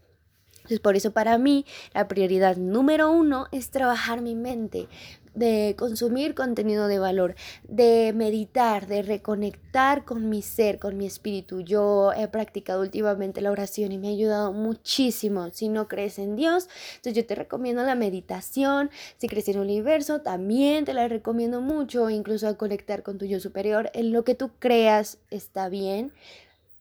Entonces, 0.57 0.81
por 0.81 0.97
eso 0.97 1.11
para 1.13 1.37
mí 1.37 1.67
la 1.93 2.09
prioridad 2.09 2.57
número 2.57 3.11
uno 3.11 3.47
es 3.53 3.71
trabajar 3.71 4.23
mi 4.23 4.35
mente, 4.35 4.89
de 5.35 5.75
consumir 5.79 6.35
contenido 6.35 6.89
de 6.89 6.99
valor, 6.99 7.35
de 7.69 8.13
meditar, 8.15 8.87
de 8.87 9.03
reconectar 9.03 10.05
con 10.05 10.29
mi 10.29 10.43
ser, 10.43 10.79
con 10.79 10.97
mi 10.97 11.07
espíritu. 11.07 11.61
Yo 11.61 12.13
he 12.13 12.29
practicado 12.29 12.81
últimamente 12.83 13.41
la 13.41 13.51
oración 13.51 13.93
y 13.93 13.99
me 13.99 14.09
ha 14.09 14.13
ayudado 14.13 14.53
muchísimo. 14.53 15.51
Si 15.51 15.69
no 15.69 15.89
crees 15.89 16.19
en 16.19 16.37
Dios, 16.37 16.69
entonces 16.97 17.15
yo 17.15 17.27
te 17.27 17.35
recomiendo 17.35 17.83
la 17.83 17.95
meditación. 17.95 18.91
Si 19.19 19.29
crees 19.29 19.49
en 19.49 19.57
el 19.57 19.63
universo, 19.63 20.21
también 20.21 20.85
te 20.85 20.95
la 20.95 21.09
recomiendo 21.09 21.61
mucho, 21.61 22.11
incluso 22.11 22.49
a 22.49 22.55
conectar 22.55 23.03
con 23.03 23.19
tu 23.19 23.25
yo 23.25 23.41
superior. 23.41 23.91
En 23.95 24.13
lo 24.13 24.25
que 24.25 24.35
tú 24.35 24.51
creas 24.59 25.19
está 25.31 25.69
bien 25.69 26.13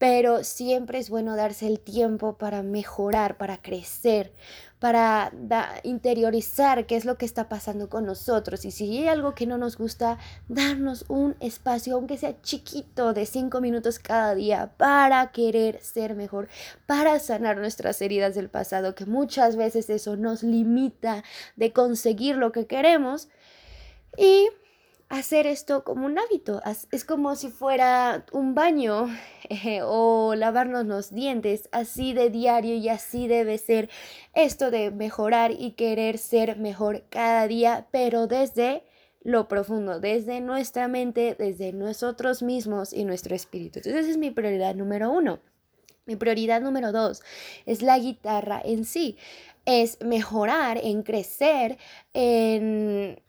pero 0.04 0.44
siempre 0.44 1.00
es 1.00 1.10
bueno 1.10 1.38
darse 1.38 1.66
el 1.66 1.80
tiempo 1.80 2.38
para 2.38 2.62
mejorar, 2.62 3.38
para 3.38 3.62
crecer, 3.62 4.34
para 4.84 5.32
interiorizar 5.84 6.86
qué 6.86 6.98
es 6.98 7.06
lo 7.06 7.18
que 7.18 7.26
está 7.26 7.48
pasando 7.48 7.88
con 7.88 8.06
nosotros. 8.06 8.66
Y 8.66 8.72
si 8.72 8.98
hay 8.98 9.08
algo 9.08 9.34
que 9.34 9.48
no 9.48 9.58
nos 9.58 9.78
gusta, 9.78 10.18
darnos 10.50 11.06
un 11.08 11.38
espacio, 11.40 11.96
aunque 11.96 12.18
sea 12.18 12.42
chiquito, 12.42 13.14
de 13.14 13.26
cinco 13.26 13.62
minutos 13.62 13.98
cada 13.98 14.36
día 14.36 14.74
para 14.76 15.32
querer 15.32 15.82
ser 15.82 16.16
mejor, 16.16 16.50
para 16.86 17.18
sanar 17.20 17.56
nuestras 17.56 18.02
heridas 18.02 18.36
del 18.36 18.50
pasado, 18.50 18.94
que 18.94 19.06
muchas 19.06 19.56
veces 19.56 19.90
eso 19.90 20.18
nos 20.18 20.44
limita 20.44 21.24
de 21.56 21.72
conseguir 21.72 22.36
lo 22.36 22.52
que 22.52 22.68
queremos. 22.68 23.30
Y 24.18 24.50
hacer 25.14 25.46
esto 25.46 25.84
como 25.84 26.08
un 26.08 26.18
hábito. 26.18 26.62
Es 26.92 27.06
como 27.06 27.36
si 27.36 27.50
fuera 27.50 28.26
un 28.32 28.56
baño 28.56 29.08
o 29.84 30.34
lavarnos 30.36 30.86
los 30.86 31.14
dientes, 31.14 31.70
así 31.72 32.14
de 32.14 32.30
diario 32.30 32.76
y 32.76 32.90
así 32.90 33.28
debe 33.28 33.60
ser 33.60 33.90
esto 34.34 34.72
de 34.72 34.90
mejorar 34.90 35.52
y 35.52 35.72
querer 35.72 36.18
ser 36.18 36.58
mejor 36.58 37.04
cada 37.10 37.48
día, 37.48 37.88
pero 37.92 38.26
desde 38.26 38.84
lo 39.22 39.48
profundo, 39.48 40.00
desde 40.00 40.42
nuestra 40.42 40.88
mente, 40.88 41.36
desde 41.38 41.74
nosotros 41.74 42.42
mismos 42.42 42.92
y 42.92 43.06
nuestro 43.06 43.36
espíritu. 43.36 43.80
Entonces 43.80 44.02
esa 44.02 44.12
es 44.12 44.18
mi 44.18 44.32
prioridad 44.32 44.74
número 44.76 45.12
uno. 45.12 45.40
Mi 46.06 46.16
prioridad 46.16 46.60
número 46.60 46.92
dos 46.92 47.22
es 47.66 47.82
la 47.84 48.00
guitarra 48.00 48.62
en 48.66 48.84
sí. 48.84 49.18
Es 49.66 50.02
mejorar, 50.02 50.80
en 50.84 51.04
crecer, 51.04 51.78
en 52.14 53.22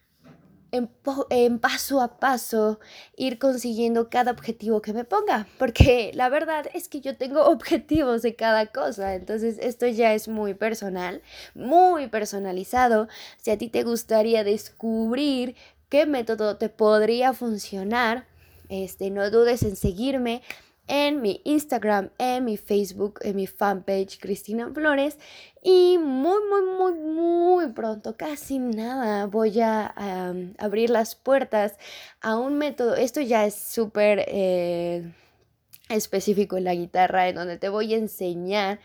en, 1.31 1.59
paso 1.59 2.00
a 2.00 2.19
paso 2.19 2.81
ir 3.16 3.38
consiguiendo 3.38 4.11
cada 4.11 4.33
objetivo 4.33 4.83
que 4.83 4.93
me 4.93 5.04
ponga, 5.04 5.47
porque 5.59 6.11
la 6.14 6.28
verdad 6.28 6.66
es 6.75 6.88
que 6.88 7.00
yo 7.00 7.16
tengo 7.16 7.45
objetivos 7.47 8.23
de 8.23 8.35
cada 8.35 8.66
cosa, 8.66 9.14
entonces 9.14 9.59
esto 9.61 9.87
ya 9.87 10.14
es 10.14 10.28
muy 10.28 10.54
personal, 10.54 11.23
muy 11.54 12.09
personalizado. 12.09 13.09
Si 13.37 13.50
a 13.50 13.59
ti 13.59 13.69
te 13.69 13.85
gustaría 13.85 14.43
descubrir 14.43 15.54
qué 15.88 16.07
método 16.07 16.57
te 16.57 16.69
podría 16.69 17.33
funcionar, 17.33 18.26
este, 18.69 19.11
no 19.11 19.31
dudes 19.31 19.62
en 19.62 19.76
seguirme 19.76 20.43
en 20.86 21.22
mi 21.22 21.40
Instagram, 21.44 22.10
en 22.18 22.44
mi 22.44 22.56
Facebook, 22.56 23.20
en 23.22 23.36
mi 23.36 23.46
fanpage 23.46 24.18
Cristina 24.18 24.70
Flores. 24.72 25.18
Y 25.62 25.98
muy, 25.98 26.40
muy, 26.48 26.62
muy, 26.62 26.92
muy 26.94 27.68
pronto, 27.72 28.16
casi 28.16 28.58
nada, 28.58 29.26
voy 29.26 29.60
a 29.60 29.94
abrir 30.58 30.90
las 30.90 31.14
puertas 31.14 31.74
a 32.20 32.36
un 32.36 32.58
método. 32.58 32.96
Esto 32.96 33.20
ya 33.20 33.46
es 33.46 33.54
súper 33.54 34.24
eh, 34.28 35.10
específico 35.88 36.56
en 36.56 36.64
la 36.64 36.74
guitarra, 36.74 37.28
en 37.28 37.36
donde 37.36 37.58
te 37.58 37.68
voy 37.68 37.94
a 37.94 37.98
enseñar 37.98 38.78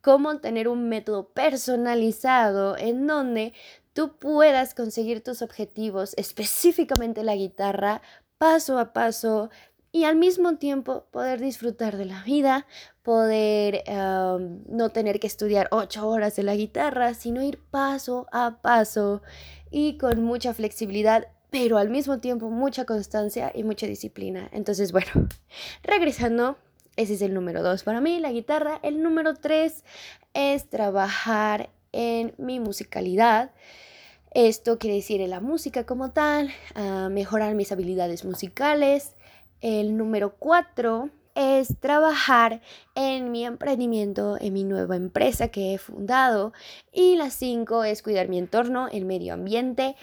cómo 0.00 0.38
tener 0.40 0.68
un 0.68 0.88
método 0.88 1.28
personalizado 1.28 2.76
en 2.76 3.06
donde 3.06 3.54
tú 3.94 4.18
puedas 4.18 4.74
conseguir 4.74 5.22
tus 5.22 5.40
objetivos, 5.40 6.14
específicamente 6.16 7.22
la 7.22 7.36
guitarra, 7.36 8.02
paso 8.38 8.78
a 8.78 8.92
paso, 8.92 9.50
y 9.94 10.02
al 10.06 10.16
mismo 10.16 10.56
tiempo 10.56 11.04
poder 11.12 11.38
disfrutar 11.38 11.96
de 11.96 12.04
la 12.04 12.24
vida, 12.24 12.66
poder 13.04 13.84
no 13.86 14.88
tener 14.90 15.20
que 15.20 15.28
estudiar 15.28 15.68
ocho 15.70 16.08
horas 16.08 16.34
de 16.34 16.42
la 16.42 16.56
guitarra, 16.56 17.14
sino 17.14 17.44
ir 17.44 17.60
paso 17.70 18.26
a 18.32 18.60
paso 18.60 19.22
y 19.70 19.96
con 19.96 20.24
mucha 20.24 20.52
flexibilidad, 20.52 21.28
pero 21.50 21.78
al 21.78 21.90
mismo 21.90 22.18
tiempo 22.18 22.50
mucha 22.50 22.84
constancia 22.86 23.52
y 23.54 23.62
mucha 23.62 23.86
disciplina. 23.86 24.50
Entonces, 24.52 24.90
bueno, 24.90 25.12
regresando, 25.84 26.58
ese 26.96 27.14
es 27.14 27.22
el 27.22 27.32
número 27.32 27.62
dos 27.62 27.84
para 27.84 28.00
mí, 28.00 28.18
la 28.18 28.32
guitarra. 28.32 28.80
El 28.82 29.00
número 29.00 29.34
tres 29.34 29.84
es 30.32 30.68
trabajar 30.68 31.70
en 31.92 32.34
mi 32.36 32.58
musicalidad. 32.58 33.52
Esto 34.32 34.80
quiere 34.80 34.96
decir 34.96 35.20
en 35.20 35.30
la 35.30 35.38
música 35.38 35.86
como 35.86 36.10
tal, 36.10 36.50
mejorar 37.10 37.54
mis 37.54 37.70
habilidades 37.70 38.24
musicales, 38.24 39.13
el 39.64 39.96
número 39.96 40.34
cuatro 40.38 41.08
es 41.34 41.80
trabajar 41.80 42.60
en 42.94 43.32
mi 43.32 43.46
emprendimiento, 43.46 44.36
en 44.38 44.52
mi 44.52 44.62
nueva 44.62 44.94
empresa 44.94 45.48
que 45.48 45.72
he 45.72 45.78
fundado. 45.78 46.52
Y 46.92 47.16
la 47.16 47.30
cinco 47.30 47.82
es 47.82 48.02
cuidar 48.02 48.28
mi 48.28 48.36
entorno, 48.36 48.88
el 48.88 49.06
medio 49.06 49.32
ambiente 49.32 49.96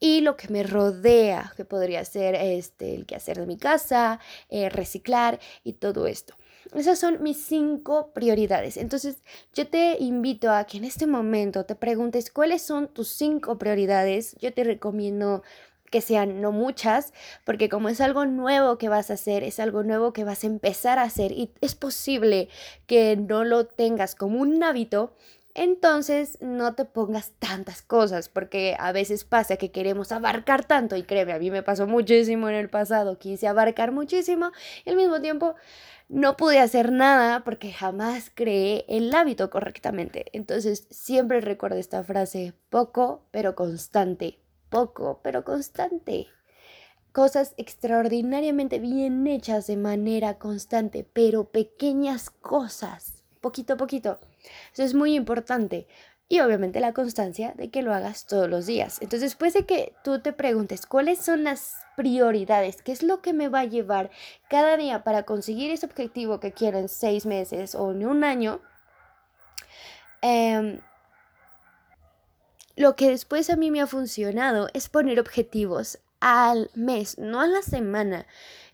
y 0.00 0.20
lo 0.20 0.36
que 0.36 0.48
me 0.48 0.64
rodea, 0.64 1.52
que 1.56 1.64
podría 1.64 2.04
ser 2.04 2.34
este, 2.34 2.96
el 2.96 3.06
quehacer 3.06 3.38
de 3.38 3.46
mi 3.46 3.56
casa, 3.56 4.18
eh, 4.50 4.68
reciclar 4.68 5.38
y 5.62 5.74
todo 5.74 6.08
esto. 6.08 6.34
Esas 6.74 6.98
son 6.98 7.22
mis 7.22 7.36
cinco 7.36 8.10
prioridades. 8.12 8.76
Entonces, 8.76 9.18
yo 9.54 9.68
te 9.68 9.96
invito 10.00 10.50
a 10.50 10.64
que 10.64 10.78
en 10.78 10.84
este 10.84 11.06
momento 11.06 11.66
te 11.66 11.76
preguntes 11.76 12.32
cuáles 12.32 12.62
son 12.62 12.88
tus 12.88 13.08
cinco 13.08 13.58
prioridades. 13.58 14.34
Yo 14.40 14.52
te 14.52 14.64
recomiendo 14.64 15.44
que 15.90 16.00
sean 16.00 16.40
no 16.40 16.52
muchas, 16.52 17.12
porque 17.44 17.68
como 17.68 17.88
es 17.88 18.00
algo 18.00 18.26
nuevo 18.26 18.78
que 18.78 18.88
vas 18.88 19.10
a 19.10 19.14
hacer, 19.14 19.42
es 19.42 19.60
algo 19.60 19.82
nuevo 19.82 20.12
que 20.12 20.24
vas 20.24 20.44
a 20.44 20.48
empezar 20.48 20.98
a 20.98 21.02
hacer 21.02 21.32
y 21.32 21.52
es 21.60 21.74
posible 21.74 22.48
que 22.86 23.16
no 23.16 23.44
lo 23.44 23.66
tengas 23.66 24.14
como 24.14 24.40
un 24.40 24.62
hábito, 24.62 25.14
entonces 25.54 26.36
no 26.40 26.74
te 26.74 26.84
pongas 26.84 27.30
tantas 27.38 27.80
cosas, 27.80 28.28
porque 28.28 28.76
a 28.78 28.90
veces 28.90 29.24
pasa 29.24 29.56
que 29.56 29.70
queremos 29.70 30.10
abarcar 30.10 30.64
tanto 30.64 30.96
y 30.96 31.04
créeme, 31.04 31.32
a 31.32 31.38
mí 31.38 31.50
me 31.50 31.62
pasó 31.62 31.86
muchísimo 31.86 32.48
en 32.48 32.56
el 32.56 32.68
pasado, 32.68 33.18
quise 33.18 33.46
abarcar 33.46 33.92
muchísimo 33.92 34.50
y 34.84 34.90
al 34.90 34.96
mismo 34.96 35.20
tiempo 35.20 35.54
no 36.08 36.36
pude 36.36 36.58
hacer 36.58 36.92
nada 36.92 37.44
porque 37.44 37.72
jamás 37.72 38.30
creé 38.34 38.84
el 38.88 39.14
hábito 39.14 39.48
correctamente. 39.48 40.26
Entonces 40.32 40.86
siempre 40.90 41.40
recuerdo 41.40 41.78
esta 41.78 42.02
frase, 42.02 42.54
poco 42.68 43.24
pero 43.30 43.54
constante, 43.54 44.43
poco, 44.74 45.20
pero 45.22 45.44
constante. 45.44 46.26
Cosas 47.12 47.54
extraordinariamente 47.56 48.80
bien 48.80 49.24
hechas 49.28 49.68
de 49.68 49.76
manera 49.76 50.34
constante, 50.34 51.06
pero 51.12 51.44
pequeñas 51.44 52.28
cosas, 52.28 53.22
poquito 53.40 53.74
a 53.74 53.76
poquito. 53.76 54.18
Eso 54.72 54.82
es 54.82 54.92
muy 54.92 55.14
importante. 55.14 55.86
Y 56.28 56.40
obviamente 56.40 56.80
la 56.80 56.92
constancia 56.92 57.52
de 57.56 57.70
que 57.70 57.82
lo 57.82 57.94
hagas 57.94 58.26
todos 58.26 58.50
los 58.50 58.66
días. 58.66 59.00
Entonces, 59.00 59.30
después 59.30 59.54
de 59.54 59.64
que 59.64 59.94
tú 60.02 60.18
te 60.18 60.32
preguntes 60.32 60.86
cuáles 60.86 61.20
son 61.20 61.44
las 61.44 61.76
prioridades, 61.96 62.82
qué 62.82 62.90
es 62.90 63.04
lo 63.04 63.22
que 63.22 63.32
me 63.32 63.46
va 63.46 63.60
a 63.60 63.66
llevar 63.66 64.10
cada 64.48 64.76
día 64.76 65.04
para 65.04 65.22
conseguir 65.22 65.70
ese 65.70 65.86
objetivo 65.86 66.40
que 66.40 66.50
quiero 66.50 66.78
en 66.78 66.88
seis 66.88 67.26
meses 67.26 67.76
o 67.76 67.92
en 67.92 68.04
un 68.04 68.24
año, 68.24 68.60
eh, 70.20 70.80
lo 72.76 72.96
que 72.96 73.10
después 73.10 73.50
a 73.50 73.56
mí 73.56 73.70
me 73.70 73.80
ha 73.80 73.86
funcionado 73.86 74.68
es 74.74 74.88
poner 74.88 75.20
objetivos 75.20 75.98
al 76.20 76.70
mes, 76.74 77.18
no 77.18 77.40
a 77.40 77.46
la 77.46 77.62
semana. 77.62 78.26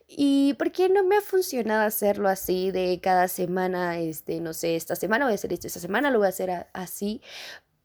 ¿Y 0.07 0.55
por 0.55 0.73
qué 0.73 0.89
no 0.89 1.05
me 1.05 1.17
ha 1.17 1.21
funcionado 1.21 1.83
hacerlo 1.83 2.29
así 2.29 2.71
de 2.71 2.99
cada 3.01 3.29
semana? 3.29 3.99
Este, 3.99 4.41
no 4.41 4.55
sé, 4.55 4.75
esta 4.77 4.97
semana 4.97 5.27
voy 5.27 5.33
a 5.33 5.35
hacer 5.37 5.53
esto, 5.53 5.67
esta 5.67 5.81
semana 5.81 6.11
lo 6.11 6.19
voy 6.19 6.27
a 6.27 6.31
hacer 6.31 6.67
así. 6.73 7.23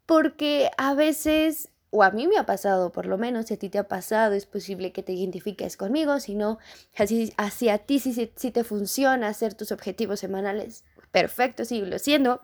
Porque 0.06 0.72
a 0.78 0.94
veces, 0.96 1.70
o 1.92 2.04
a 2.04 2.12
mí 2.12 2.28
me 2.28 2.38
ha 2.38 2.46
pasado 2.46 2.92
por 2.92 3.06
lo 3.06 3.18
menos, 3.18 3.48
si 3.48 3.54
a 3.54 3.58
ti 3.58 3.70
te 3.70 3.78
ha 3.78 3.88
pasado, 3.88 4.34
es 4.34 4.46
posible 4.46 4.92
que 4.92 5.04
te 5.04 5.14
identifiques 5.14 5.78
conmigo, 5.78 6.20
si 6.20 6.36
no, 6.36 6.58
así, 6.98 7.34
así 7.38 7.70
a 7.70 7.78
ti 7.80 8.00
sí, 8.00 8.32
sí 8.36 8.52
te 8.52 8.64
funciona 8.64 9.28
hacer 9.28 9.54
tus 9.54 9.72
objetivos 9.72 10.20
semanales, 10.20 10.84
perfecto, 11.12 11.64
lo 11.72 12.00
siendo. 12.00 12.42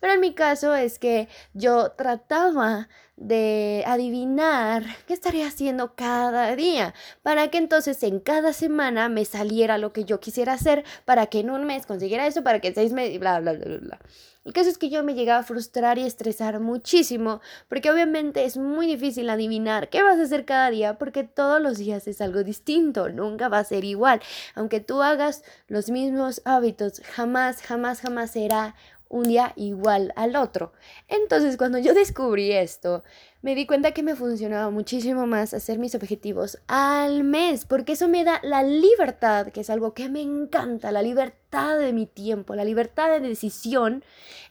Pero 0.00 0.14
en 0.14 0.20
mi 0.20 0.32
caso 0.32 0.74
es 0.74 0.98
que 0.98 1.28
yo 1.52 1.92
trataba 1.92 2.88
de 3.16 3.84
adivinar 3.86 4.84
qué 5.06 5.14
estaría 5.14 5.46
haciendo 5.46 5.94
cada 5.94 6.54
día 6.56 6.94
para 7.22 7.48
que 7.48 7.58
entonces 7.58 8.02
en 8.02 8.18
cada 8.20 8.52
semana 8.52 9.08
me 9.08 9.24
saliera 9.24 9.78
lo 9.78 9.92
que 9.92 10.04
yo 10.04 10.20
quisiera 10.20 10.54
hacer 10.54 10.84
para 11.04 11.26
que 11.26 11.40
en 11.40 11.50
un 11.50 11.64
mes 11.64 11.86
consiguiera 11.86 12.26
eso, 12.26 12.42
para 12.42 12.60
que 12.60 12.68
en 12.68 12.74
seis 12.74 12.92
meses, 12.92 13.18
bla, 13.20 13.40
bla, 13.40 13.52
bla, 13.52 13.78
bla. 13.78 14.00
El 14.44 14.52
caso 14.52 14.68
es 14.68 14.76
que 14.76 14.90
yo 14.90 15.02
me 15.02 15.14
llegaba 15.14 15.40
a 15.40 15.42
frustrar 15.42 15.96
y 15.96 16.02
estresar 16.02 16.60
muchísimo, 16.60 17.40
porque 17.66 17.90
obviamente 17.90 18.44
es 18.44 18.58
muy 18.58 18.86
difícil 18.86 19.30
adivinar 19.30 19.88
qué 19.88 20.02
vas 20.02 20.18
a 20.18 20.24
hacer 20.24 20.44
cada 20.44 20.68
día, 20.68 20.98
porque 20.98 21.24
todos 21.24 21.62
los 21.62 21.78
días 21.78 22.06
es 22.08 22.20
algo 22.20 22.44
distinto, 22.44 23.08
nunca 23.08 23.48
va 23.48 23.60
a 23.60 23.64
ser 23.64 23.84
igual. 23.84 24.20
Aunque 24.54 24.80
tú 24.80 25.00
hagas 25.00 25.44
los 25.66 25.88
mismos 25.88 26.42
hábitos, 26.44 27.00
jamás, 27.14 27.62
jamás, 27.62 28.02
jamás 28.02 28.32
será 28.32 28.74
un 29.14 29.28
día 29.28 29.52
igual 29.54 30.12
al 30.16 30.34
otro. 30.34 30.72
Entonces, 31.06 31.56
cuando 31.56 31.78
yo 31.78 31.94
descubrí 31.94 32.50
esto, 32.50 33.04
me 33.42 33.54
di 33.54 33.64
cuenta 33.64 33.92
que 33.92 34.02
me 34.02 34.16
funcionaba 34.16 34.70
muchísimo 34.70 35.24
más 35.28 35.54
hacer 35.54 35.78
mis 35.78 35.94
objetivos 35.94 36.58
al 36.66 37.22
mes, 37.22 37.64
porque 37.64 37.92
eso 37.92 38.08
me 38.08 38.24
da 38.24 38.40
la 38.42 38.64
libertad, 38.64 39.52
que 39.52 39.60
es 39.60 39.70
algo 39.70 39.94
que 39.94 40.08
me 40.08 40.20
encanta, 40.20 40.90
la 40.90 41.00
libertad 41.00 41.78
de 41.78 41.92
mi 41.92 42.06
tiempo, 42.06 42.56
la 42.56 42.64
libertad 42.64 43.08
de 43.08 43.20
decisión 43.20 44.02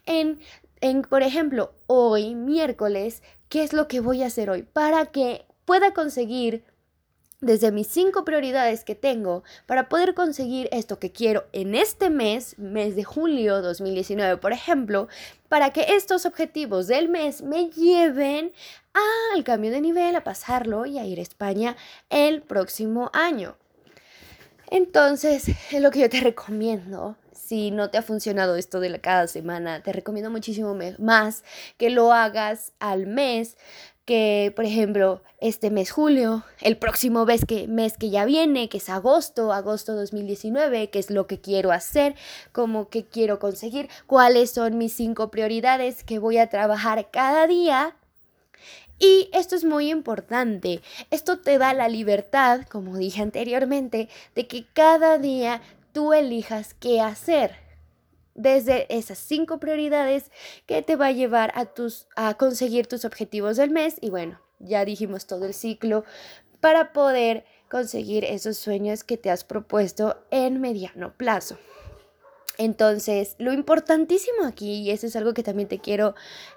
en, 0.06 0.40
en 0.80 1.02
por 1.02 1.24
ejemplo, 1.24 1.74
hoy, 1.88 2.34
miércoles, 2.34 3.22
¿qué 3.50 3.64
es 3.64 3.74
lo 3.74 3.90
que 3.90 4.00
voy 4.00 4.24
a 4.24 4.28
hacer 4.28 4.50
hoy? 4.50 4.64
Para 4.64 5.08
que 5.08 5.46
pueda 5.66 5.94
conseguir 5.94 6.64
desde 7.44 7.72
mis 7.72 7.88
cinco 7.88 8.24
prioridades 8.24 8.84
que 8.84 8.96
tengo 8.96 9.44
para 9.66 9.90
poder 9.90 10.14
conseguir 10.14 10.70
esto 10.72 10.98
que 10.98 11.12
quiero 11.12 11.46
en 11.52 11.76
este 11.76 12.10
mes, 12.10 12.58
mes 12.58 12.96
de 12.96 13.04
julio 13.04 13.62
2019, 13.62 14.38
por 14.38 14.54
ejemplo, 14.54 15.08
para 15.50 15.72
que 15.72 15.96
estos 15.96 16.26
objetivos 16.26 16.88
del 16.88 17.10
mes 17.10 17.42
me 17.42 17.70
lleven 17.70 18.54
al 19.34 19.44
cambio 19.44 19.72
de 19.72 19.82
nivel, 19.82 20.16
a 20.16 20.24
pasarlo 20.24 20.86
y 20.86 20.98
a 20.98 21.06
ir 21.06 21.20
a 21.20 21.24
España 21.24 21.76
el 22.10 22.42
próximo 22.42 23.12
año. 23.14 23.58
Entonces, 24.70 25.50
es 25.72 25.74
lo 25.82 25.92
que 25.92 26.00
yo 26.00 26.10
te 26.10 26.22
recomiendo. 26.22 27.18
Si 27.46 27.72
no 27.72 27.90
te 27.90 27.98
ha 27.98 28.02
funcionado 28.02 28.56
esto 28.56 28.80
de 28.80 29.02
cada 29.02 29.28
semana, 29.28 29.84
te 29.84 29.92
recomiendo 29.92 30.32
muchísimo 30.32 30.78
más 30.98 31.44
que 31.78 31.90
lo 31.90 32.14
hagas 32.14 32.72
al 32.80 33.06
mes, 33.06 33.58
que, 34.06 34.54
por 34.56 34.64
ejemplo, 34.64 35.22
este 35.42 35.70
mes 35.70 35.92
julio, 35.92 36.46
el 36.62 36.78
próximo 36.78 37.26
mes 37.26 37.44
que, 37.44 37.68
mes 37.68 37.98
que 37.98 38.10
ya 38.10 38.24
viene, 38.24 38.70
que 38.70 38.78
es 38.78 38.88
agosto, 38.88 39.52
agosto 39.52 39.94
2019, 39.94 40.90
que 40.90 41.00
es 41.00 41.10
lo 41.10 41.28
que 41.28 41.42
quiero 41.42 41.74
hacer, 41.74 42.16
como 42.54 42.88
que 42.88 43.06
quiero 43.06 43.40
conseguir, 43.40 43.90
cuáles 44.08 44.52
son 44.52 44.78
mis 44.78 44.94
cinco 44.94 45.30
prioridades 45.30 46.06
que 46.06 46.20
voy 46.20 46.38
a 46.38 46.48
trabajar 46.48 47.10
cada 47.12 47.46
día. 47.46 47.98
Y 49.00 49.30
esto 49.34 49.58
es 49.58 49.66
muy 49.66 49.92
importante. 49.92 50.82
Esto 51.12 51.40
te 51.40 51.58
da 51.58 51.74
la 51.74 51.90
libertad, 51.90 52.62
como 52.70 52.98
dije 52.98 53.22
anteriormente, 53.22 54.08
de 54.34 54.48
que 54.48 54.66
cada 54.74 55.18
día 55.18 55.62
tú 55.94 56.14
elijas 56.14 56.74
qué 56.74 57.00
hacer 57.00 57.56
desde 58.36 58.94
esas 58.96 59.20
cinco 59.20 59.60
prioridades 59.60 60.32
que 60.66 60.82
te 60.82 60.96
va 60.96 61.08
a 61.08 61.12
llevar 61.12 61.52
a, 61.56 61.66
tus, 61.66 62.08
a 62.16 62.34
conseguir 62.34 62.88
tus 62.88 63.06
objetivos 63.06 63.58
del 63.58 63.70
mes 63.70 63.96
y 64.02 64.10
bueno, 64.10 64.42
ya 64.60 64.86
dijimos 64.86 65.28
todo 65.28 65.46
el 65.46 65.54
ciclo 65.54 66.04
para 66.60 66.94
poder 66.94 67.46
conseguir 67.70 68.24
esos 68.26 68.58
sueños 68.58 69.04
que 69.04 69.18
te 69.18 69.30
has 69.30 69.44
propuesto 69.44 70.24
en 70.32 70.62
mediano 70.62 71.14
plazo. 71.16 71.58
Entonces, 72.58 73.36
lo 73.40 73.52
importantísimo 73.52 74.46
aquí, 74.46 74.82
y 74.82 74.92
eso 74.92 75.08
es 75.08 75.16
algo 75.16 75.34
que 75.34 75.42
también 75.42 75.68
te 75.68 75.80
quiero 75.80 76.14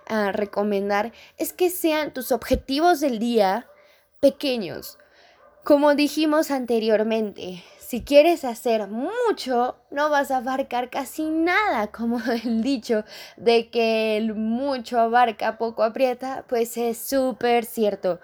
ah, 0.06 0.30
recomendar, 0.30 1.12
es 1.38 1.54
que 1.54 1.70
sean 1.70 2.12
tus 2.12 2.32
objetivos 2.32 3.00
del 3.00 3.18
día 3.18 3.66
pequeños. 4.20 4.98
Como 5.64 5.94
dijimos 5.94 6.50
anteriormente, 6.50 7.64
si 7.86 8.02
quieres 8.02 8.44
hacer 8.44 8.88
mucho, 8.88 9.76
no 9.92 10.10
vas 10.10 10.32
a 10.32 10.38
abarcar 10.38 10.90
casi 10.90 11.30
nada, 11.30 11.86
como 11.92 12.20
el 12.42 12.60
dicho 12.60 13.04
de 13.36 13.70
que 13.70 14.16
el 14.16 14.34
mucho 14.34 14.98
abarca, 14.98 15.56
poco 15.56 15.84
aprieta, 15.84 16.44
pues 16.48 16.76
es 16.76 16.98
súper 16.98 17.64
cierto. 17.64 18.18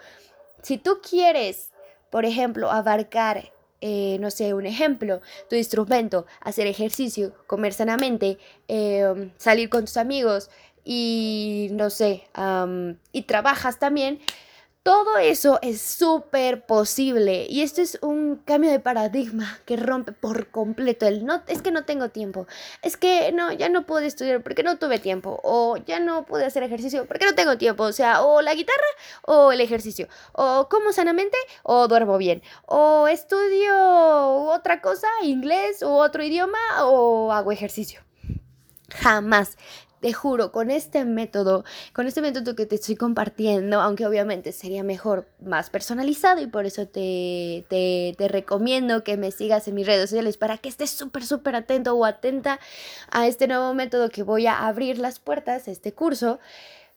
Si 0.62 0.78
tú 0.78 0.99
quieres, 1.09 1.71
por 2.11 2.25
ejemplo, 2.25 2.73
abarcar, 2.73 3.52
eh, 3.81 4.16
no 4.19 4.33
sé, 4.33 4.52
un 4.52 4.66
ejemplo, 4.66 5.21
tu 5.49 5.54
instrumento, 5.54 6.26
hacer 6.40 6.66
ejercicio, 6.66 7.33
comer 7.47 7.73
sanamente, 7.73 8.38
em, 8.66 9.31
salir 9.37 9.69
con 9.69 9.85
tus 9.85 9.97
amigos 9.97 10.50
y, 10.85 11.69
no 11.71 11.88
sé, 11.90 12.25
y 13.12 13.23
trabajas 13.23 13.78
también, 13.78 14.19
todo 14.82 15.18
eso 15.18 15.60
es 15.62 15.80
súper 15.80 16.66
posible 16.66 17.46
y 17.48 17.62
esto 17.62 17.80
es 17.82 17.98
un 18.02 18.36
cambio 18.44 18.70
de 18.70 18.80
paradigma 18.80 19.60
que 19.64 19.76
rompe 19.76 20.10
por 20.12 20.50
completo 20.50 21.06
el 21.06 21.24
no 21.24 21.42
es 21.46 21.62
que 21.62 21.70
no 21.70 21.84
tengo 21.84 22.08
tiempo, 22.08 22.48
es 22.82 22.96
que 22.96 23.30
no 23.32 23.52
ya 23.52 23.68
no 23.68 23.86
pude 23.86 24.06
estudiar 24.06 24.42
porque 24.42 24.64
no 24.64 24.78
tuve 24.78 24.98
tiempo 24.98 25.40
o 25.44 25.76
ya 25.76 26.00
no 26.00 26.24
pude 26.24 26.44
hacer 26.44 26.64
ejercicio 26.64 27.06
porque 27.06 27.26
no 27.26 27.34
tengo 27.34 27.56
tiempo, 27.58 27.84
o 27.84 27.92
sea, 27.92 28.22
o 28.22 28.42
la 28.42 28.54
guitarra 28.54 28.82
o 29.22 29.52
el 29.52 29.60
ejercicio, 29.60 30.08
o 30.32 30.68
como 30.68 30.92
sanamente 30.92 31.36
o 31.62 31.86
duermo 31.86 32.18
bien, 32.18 32.42
o 32.66 33.06
estudio 33.06 33.72
otra 34.50 34.80
cosa, 34.80 35.06
inglés 35.22 35.82
o 35.82 35.94
otro 35.94 36.24
idioma 36.24 36.58
o 36.80 37.32
hago 37.32 37.52
ejercicio. 37.52 38.00
Jamás 38.90 39.56
te 40.02 40.12
juro, 40.12 40.50
con 40.50 40.73
este 40.73 41.04
método, 41.04 41.64
con 41.92 42.09
este 42.09 42.21
método 42.21 42.56
que 42.56 42.66
te 42.66 42.75
estoy 42.75 42.97
compartiendo, 42.97 43.80
aunque 43.80 44.04
obviamente 44.04 44.50
sería 44.50 44.82
mejor 44.82 45.28
más 45.40 45.71
personalizado 45.71 46.42
y 46.42 46.49
por 46.49 46.66
eso 46.66 46.88
te, 46.88 47.64
te, 47.68 48.12
te 48.18 48.28
recomiendo 48.28 49.04
que 49.04 49.16
me 49.16 49.30
sigas 49.30 49.68
en 49.68 49.76
mis 49.76 49.87
redes 49.87 50.11
sociales 50.11 50.38
para 50.38 50.59
que 50.59 50.68
estés 50.68 50.90
súper, 50.90 51.25
súper 51.25 51.54
atento 51.54 51.94
o 51.94 52.04
atenta 52.04 52.59
a 53.12 53.28
este 53.28 53.47
nuevo 53.47 53.75
método 53.75 54.11
que 54.11 54.25
voy 54.25 54.49
a 54.49 54.66
abrir 54.66 54.99
las 54.99 55.21
puertas, 55.21 55.68
este 55.68 55.92
curso. 55.92 56.40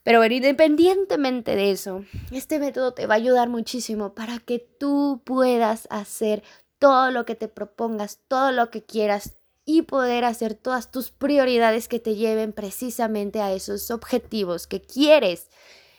Pero 0.01 0.25
independientemente 0.25 1.55
de 1.55 1.71
eso, 1.71 2.05
este 2.31 2.57
método 2.57 2.93
te 2.93 3.05
va 3.05 3.13
a 3.13 3.17
ayudar 3.17 3.49
muchísimo 3.49 4.15
para 4.15 4.39
que 4.39 4.57
tú 4.59 5.21
puedas 5.23 5.87
hacer 5.91 6.41
todo 6.79 7.11
lo 7.11 7.23
que 7.25 7.35
te 7.35 7.47
propongas, 7.47 8.19
todo 8.27 8.51
lo 8.51 8.71
que 8.71 8.83
quieras 8.83 9.35
y 9.65 9.81
poder 9.81 10.23
hacer 10.23 10.53
todas 10.53 10.91
tus 10.91 11.09
prioridades 11.09 11.87
que 11.87 11.99
te 11.99 12.15
lleven 12.15 12.53
precisamente 12.53 13.41
a 13.41 13.51
esos 13.51 13.89
objetivos 13.91 14.67
que 14.67 14.81
quieres. 14.81 15.49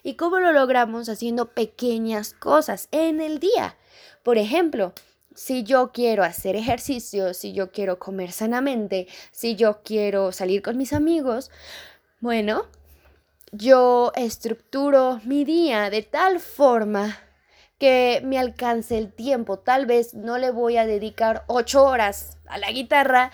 ¿Y 0.03 0.15
cómo 0.15 0.39
lo 0.39 0.53
logramos? 0.53 1.09
Haciendo 1.09 1.51
pequeñas 1.51 2.33
cosas 2.33 2.89
en 2.93 3.21
el 3.21 3.41
día. 3.41 3.77
Por 4.23 4.39
ejemplo, 4.39 4.93
si 5.35 5.65
yo 5.65 5.91
quiero 5.93 6.23
hacer 6.23 6.55
ejercicio, 6.55 7.35
si 7.35 7.53
yo 7.53 7.73
quiero 7.73 7.99
comer 7.99 8.31
sanamente, 8.31 9.09
si 9.33 9.57
yo 9.57 9.83
quiero 9.83 10.31
salir 10.31 10.63
con 10.63 10.77
mis 10.77 10.93
amigos, 10.93 11.51
bueno, 12.21 12.67
yo 13.53 14.13
estructuro 14.15 15.21
mi 15.25 15.45
día 15.45 15.91
de 15.91 16.03
tal 16.03 16.41
forma 16.41 17.19
que 17.79 18.23
me 18.25 18.39
alcance 18.39 18.97
el 18.97 19.13
tiempo. 19.13 19.59
Tal 19.59 19.87
vez 19.87 20.15
no 20.15 20.39
le 20.39 20.51
voy 20.51 20.77
a 20.77 20.87
dedicar 20.87 21.45
ocho 21.47 21.85
horas 21.85 22.39
a 22.47 22.59
la 22.59 22.71
guitarra 22.71 23.31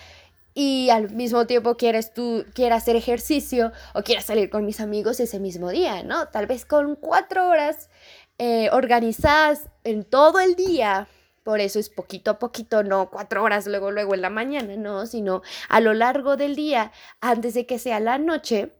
y 0.53 0.89
al 0.89 1.09
mismo 1.11 1.47
tiempo 1.47 1.77
quieres 1.77 2.13
tú 2.13 2.45
quieras 2.53 2.83
hacer 2.83 2.95
ejercicio 2.95 3.71
o 3.93 4.03
quieras 4.03 4.25
salir 4.25 4.49
con 4.49 4.65
mis 4.65 4.79
amigos 4.79 5.19
ese 5.19 5.39
mismo 5.39 5.69
día, 5.69 6.03
¿no? 6.03 6.27
Tal 6.27 6.45
vez 6.45 6.65
con 6.65 6.95
cuatro 6.95 7.47
horas 7.47 7.89
eh, 8.37 8.69
organizadas 8.71 9.69
en 9.83 10.03
todo 10.03 10.39
el 10.39 10.55
día. 10.55 11.07
Por 11.43 11.59
eso 11.59 11.77
es 11.79 11.89
poquito 11.89 12.31
a 12.31 12.39
poquito, 12.39 12.83
no 12.83 13.09
cuatro 13.09 13.43
horas 13.43 13.67
luego, 13.67 13.91
luego 13.91 14.13
en 14.13 14.21
la 14.21 14.29
mañana, 14.29 14.75
no, 14.77 15.05
sino 15.07 15.41
a 15.67 15.81
lo 15.81 15.93
largo 15.93 16.37
del 16.37 16.55
día, 16.55 16.91
antes 17.19 17.53
de 17.53 17.65
que 17.65 17.79
sea 17.79 17.99
la 17.99 18.17
noche. 18.17 18.71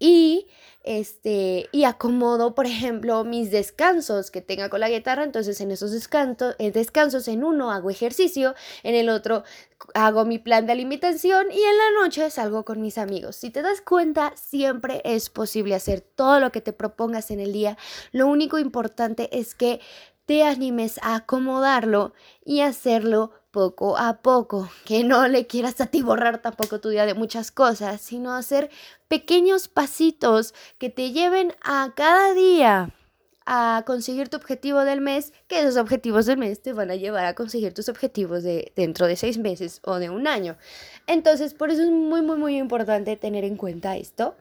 Y 0.00 0.48
este, 0.88 1.68
y 1.70 1.84
acomodo, 1.84 2.54
por 2.54 2.64
ejemplo, 2.64 3.22
mis 3.22 3.50
descansos 3.50 4.30
que 4.30 4.40
tenga 4.40 4.70
con 4.70 4.80
la 4.80 4.88
guitarra, 4.88 5.22
entonces 5.22 5.60
en 5.60 5.70
esos 5.70 5.92
descansos, 5.92 6.56
en 6.58 6.72
descansos, 6.72 7.28
en 7.28 7.44
uno 7.44 7.70
hago 7.70 7.90
ejercicio, 7.90 8.54
en 8.82 8.94
el 8.94 9.10
otro 9.10 9.44
hago 9.92 10.24
mi 10.24 10.38
plan 10.38 10.64
de 10.64 10.72
alimentación 10.72 11.52
y 11.52 11.62
en 11.62 11.76
la 11.76 12.02
noche 12.02 12.30
salgo 12.30 12.64
con 12.64 12.80
mis 12.80 12.96
amigos. 12.96 13.36
Si 13.36 13.50
te 13.50 13.60
das 13.60 13.82
cuenta, 13.82 14.32
siempre 14.34 15.02
es 15.04 15.28
posible 15.28 15.74
hacer 15.74 16.00
todo 16.00 16.40
lo 16.40 16.52
que 16.52 16.62
te 16.62 16.72
propongas 16.72 17.30
en 17.30 17.40
el 17.40 17.52
día. 17.52 17.76
Lo 18.10 18.26
único 18.26 18.58
importante 18.58 19.28
es 19.38 19.54
que 19.54 19.80
te 20.24 20.42
animes 20.42 20.98
a 21.02 21.16
acomodarlo 21.16 22.14
y 22.46 22.60
hacerlo 22.60 23.32
poco 23.50 23.96
a 23.96 24.18
poco, 24.22 24.70
que 24.84 25.04
no 25.04 25.26
le 25.28 25.46
quieras 25.46 25.80
atiborrar 25.80 26.42
tampoco 26.42 26.80
tu 26.80 26.90
día 26.90 27.06
de 27.06 27.14
muchas 27.14 27.50
cosas, 27.50 28.00
sino 28.00 28.32
hacer 28.34 28.70
pequeños 29.08 29.68
pasitos 29.68 30.54
que 30.78 30.90
te 30.90 31.12
lleven 31.12 31.54
a 31.62 31.92
cada 31.94 32.34
día 32.34 32.94
a 33.50 33.82
conseguir 33.86 34.28
tu 34.28 34.36
objetivo 34.36 34.84
del 34.84 35.00
mes, 35.00 35.32
que 35.46 35.60
esos 35.60 35.78
objetivos 35.78 36.26
del 36.26 36.36
mes 36.36 36.60
te 36.60 36.74
van 36.74 36.90
a 36.90 36.96
llevar 36.96 37.24
a 37.24 37.34
conseguir 37.34 37.72
tus 37.72 37.88
objetivos 37.88 38.42
de 38.42 38.72
dentro 38.76 39.06
de 39.06 39.16
seis 39.16 39.38
meses 39.38 39.80
o 39.84 39.98
de 39.98 40.10
un 40.10 40.26
año. 40.26 40.58
Entonces, 41.06 41.54
por 41.54 41.70
eso 41.70 41.82
es 41.82 41.88
muy, 41.88 42.20
muy, 42.20 42.36
muy 42.36 42.58
importante 42.58 43.16
tener 43.16 43.44
en 43.44 43.56
cuenta 43.56 43.96
esto. 43.96 44.36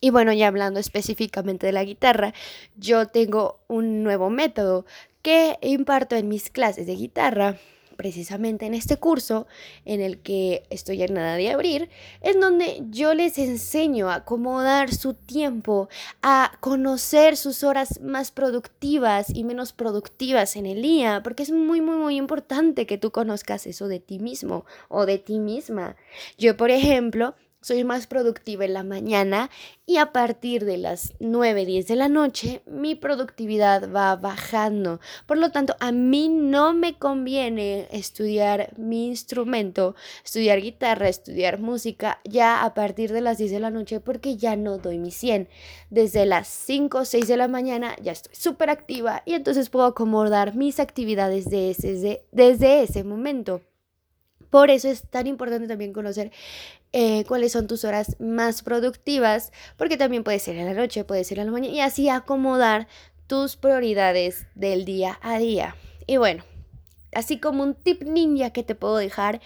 Y 0.00 0.08
bueno, 0.08 0.32
ya 0.32 0.48
hablando 0.48 0.80
específicamente 0.80 1.66
de 1.66 1.72
la 1.72 1.84
guitarra, 1.84 2.32
yo 2.76 3.06
tengo 3.08 3.60
un 3.68 4.02
nuevo 4.02 4.30
método 4.30 4.86
que 5.26 5.58
imparto 5.60 6.14
en 6.14 6.28
mis 6.28 6.50
clases 6.50 6.86
de 6.86 6.94
guitarra, 6.94 7.58
precisamente 7.96 8.64
en 8.64 8.74
este 8.74 8.96
curso 8.96 9.48
en 9.84 10.00
el 10.00 10.20
que 10.20 10.62
estoy 10.70 11.02
en 11.02 11.14
nada 11.14 11.34
de 11.34 11.50
abrir, 11.50 11.90
en 12.20 12.38
donde 12.38 12.84
yo 12.90 13.12
les 13.12 13.36
enseño 13.36 14.08
a 14.08 14.16
acomodar 14.16 14.94
su 14.94 15.14
tiempo, 15.14 15.88
a 16.22 16.52
conocer 16.60 17.36
sus 17.36 17.64
horas 17.64 18.00
más 18.00 18.30
productivas 18.30 19.28
y 19.28 19.42
menos 19.42 19.72
productivas 19.72 20.54
en 20.54 20.64
el 20.64 20.80
día, 20.80 21.22
porque 21.24 21.42
es 21.42 21.50
muy, 21.50 21.80
muy, 21.80 21.96
muy 21.96 22.16
importante 22.16 22.86
que 22.86 22.96
tú 22.96 23.10
conozcas 23.10 23.66
eso 23.66 23.88
de 23.88 23.98
ti 23.98 24.20
mismo 24.20 24.64
o 24.88 25.06
de 25.06 25.18
ti 25.18 25.40
misma. 25.40 25.96
Yo, 26.38 26.56
por 26.56 26.70
ejemplo, 26.70 27.34
soy 27.66 27.82
más 27.82 28.06
productiva 28.06 28.64
en 28.64 28.74
la 28.74 28.84
mañana 28.84 29.50
y 29.86 29.96
a 29.96 30.12
partir 30.12 30.64
de 30.64 30.76
las 30.76 31.14
9, 31.18 31.66
10 31.66 31.88
de 31.88 31.96
la 31.96 32.08
noche 32.08 32.62
mi 32.64 32.94
productividad 32.94 33.92
va 33.92 34.14
bajando. 34.14 35.00
Por 35.26 35.38
lo 35.38 35.50
tanto, 35.50 35.74
a 35.80 35.90
mí 35.90 36.28
no 36.28 36.74
me 36.74 36.96
conviene 36.96 37.88
estudiar 37.90 38.72
mi 38.78 39.08
instrumento, 39.08 39.96
estudiar 40.24 40.60
guitarra, 40.60 41.08
estudiar 41.08 41.58
música 41.58 42.20
ya 42.22 42.62
a 42.64 42.72
partir 42.72 43.12
de 43.12 43.20
las 43.20 43.38
10 43.38 43.50
de 43.50 43.58
la 43.60 43.70
noche 43.70 43.98
porque 43.98 44.36
ya 44.36 44.54
no 44.54 44.78
doy 44.78 44.98
mi 44.98 45.10
100. 45.10 45.48
Desde 45.90 46.24
las 46.24 46.46
5 46.46 46.98
o 46.98 47.04
6 47.04 47.26
de 47.26 47.36
la 47.36 47.48
mañana 47.48 47.96
ya 48.00 48.12
estoy 48.12 48.36
súper 48.36 48.70
activa 48.70 49.24
y 49.26 49.34
entonces 49.34 49.70
puedo 49.70 49.86
acomodar 49.86 50.54
mis 50.54 50.78
actividades 50.78 51.50
desde, 51.50 52.28
desde 52.30 52.82
ese 52.84 53.02
momento. 53.02 53.60
Por 54.50 54.70
eso 54.70 54.88
es 54.88 55.02
tan 55.02 55.26
importante 55.26 55.68
también 55.68 55.92
conocer 55.92 56.30
eh, 56.92 57.24
cuáles 57.26 57.52
son 57.52 57.66
tus 57.66 57.84
horas 57.84 58.16
más 58.20 58.62
productivas, 58.62 59.52
porque 59.76 59.96
también 59.96 60.24
puede 60.24 60.38
ser 60.38 60.56
en 60.56 60.66
la 60.66 60.74
noche, 60.74 61.04
puede 61.04 61.24
ser 61.24 61.38
en 61.38 61.46
la 61.46 61.52
mañana, 61.52 61.74
y 61.74 61.80
así 61.80 62.08
acomodar 62.08 62.88
tus 63.26 63.56
prioridades 63.56 64.46
del 64.54 64.84
día 64.84 65.18
a 65.22 65.38
día. 65.38 65.76
Y 66.06 66.16
bueno, 66.16 66.44
así 67.12 67.38
como 67.38 67.62
un 67.62 67.74
tip 67.74 68.02
ninja 68.02 68.50
que 68.50 68.62
te 68.62 68.74
puedo 68.74 68.96
dejar 68.96 69.40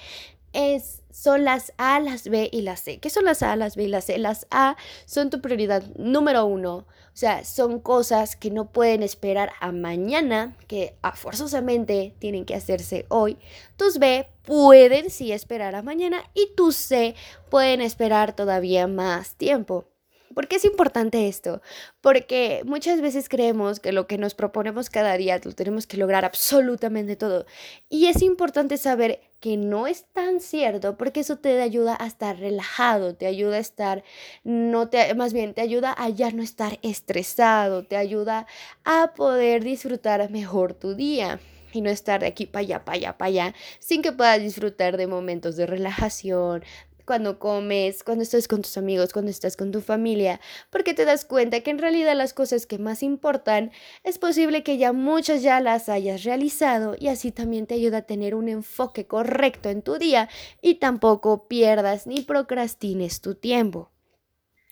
es, 0.53 1.00
son 1.11 1.45
las 1.45 1.73
A, 1.77 2.01
las 2.01 2.29
B 2.29 2.49
y 2.53 2.63
las 2.63 2.81
C. 2.81 2.99
¿Qué 2.99 3.11
son 3.11 3.25
las 3.25 3.43
A, 3.43 3.57
las 3.57 3.77
B 3.77 3.85
y 3.85 3.89
las 3.89 4.05
C? 4.05 4.19
Las 4.19 4.47
A 4.51 4.77
son 5.07 5.31
tu 5.31 5.41
prioridad 5.41 5.83
número 5.97 6.45
uno. 6.47 6.87
O 7.13 7.17
sea, 7.21 7.45
son 7.45 7.81
cosas 7.81 8.37
que 8.37 8.51
no 8.51 8.71
pueden 8.71 9.03
esperar 9.03 9.53
a 9.61 9.73
mañana, 9.73 10.57
que 10.69 10.95
a 11.03 11.13
forzosamente 11.13 12.15
tienen 12.19 12.45
que 12.45 12.55
hacerse 12.55 13.05
hoy. 13.09 13.37
Tus 13.77 13.99
B 13.99 14.29
pueden 14.43 15.11
sí 15.11 15.33
esperar 15.33 15.75
a 15.75 15.83
mañana 15.83 16.23
y 16.35 16.55
tus 16.57 16.77
C 16.77 17.15
pueden 17.51 17.81
esperar 17.81 18.35
todavía 18.35 18.87
más 18.87 19.35
tiempo. 19.35 19.90
¿Por 20.35 20.47
qué 20.47 20.57
es 20.57 20.65
importante 20.65 21.27
esto? 21.27 21.61
Porque 22.01 22.63
muchas 22.65 23.01
veces 23.01 23.29
creemos 23.29 23.81
que 23.81 23.91
lo 23.91 24.07
que 24.07 24.17
nos 24.17 24.35
proponemos 24.35 24.89
cada 24.89 25.17
día 25.17 25.41
lo 25.43 25.53
tenemos 25.53 25.89
que 25.89 25.97
lograr 25.97 26.25
absolutamente 26.25 27.17
todo. 27.17 27.47
Y 27.89 28.07
es 28.07 28.23
importante 28.23 28.77
saber 28.77 29.21
que 29.41 29.57
no 29.57 29.89
es 29.89 30.05
tan 30.13 30.39
cierto 30.39 30.97
porque 30.97 31.21
eso 31.21 31.39
te 31.39 31.61
ayuda 31.61 31.97
a 31.99 32.07
estar 32.07 32.39
relajado, 32.39 33.15
te 33.17 33.27
ayuda 33.27 33.57
a 33.57 33.61
estar, 33.61 34.05
no 34.45 34.89
te, 34.89 35.13
más 35.15 35.33
bien 35.33 35.53
te 35.53 35.63
ayuda 35.63 35.95
a 35.99 36.09
ya 36.11 36.31
no 36.31 36.43
estar 36.43 36.79
estresado, 36.83 37.85
te 37.85 37.97
ayuda 37.97 38.47
a 38.85 39.15
poder 39.17 39.65
disfrutar 39.65 40.31
mejor 40.31 40.75
tu 40.75 40.95
día 40.95 41.41
y 41.73 41.81
no 41.81 41.91
estar 41.91 42.21
de 42.21 42.27
aquí 42.27 42.47
para 42.47 42.61
allá, 42.61 42.85
para 42.85 42.97
allá, 42.97 43.19
para 43.19 43.29
allá, 43.29 43.55
sin 43.79 44.03
que 44.03 44.13
puedas 44.13 44.41
disfrutar 44.41 44.97
de 44.97 45.07
momentos 45.07 45.57
de 45.57 45.67
relajación, 45.67 46.63
cuando 47.11 47.41
comes, 47.41 48.05
cuando 48.05 48.23
estás 48.23 48.47
con 48.47 48.63
tus 48.63 48.77
amigos, 48.77 49.13
cuando 49.13 49.33
estás 49.33 49.57
con 49.57 49.73
tu 49.73 49.81
familia, 49.81 50.41
porque 50.71 50.95
te 50.95 51.05
das 51.05 51.25
cuenta 51.25 51.59
que 51.59 51.73
en 51.73 51.81
realidad 51.81 52.15
las 52.15 52.33
cosas 52.33 52.67
que 52.67 52.79
más 52.79 53.03
importan 53.03 53.73
es 54.05 54.17
posible 54.19 54.63
que 54.63 54.79
ya 54.79 54.93
muchas 54.93 55.43
ya 55.43 55.59
las 55.59 55.89
hayas 55.89 56.23
realizado 56.23 56.95
y 56.97 57.09
así 57.09 57.33
también 57.33 57.67
te 57.67 57.75
ayuda 57.75 57.99
a 57.99 58.03
tener 58.03 58.37
un 58.37 58.49
enfoque 58.49 59.09
correcto 59.09 59.71
en 59.71 59.83
tu 59.83 59.99
día 59.99 60.29
y 60.63 60.77
tampoco 60.77 61.49
pierdas 61.49 62.07
ni 62.07 62.21
procrastines 62.21 63.21
tu 63.21 63.35
tiempo. 63.35 63.91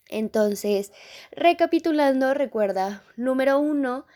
Entonces, 0.09 0.92
recapitulando, 1.33 2.35
recuerda, 2.35 3.03
número 3.16 3.59
uno, 3.59 4.07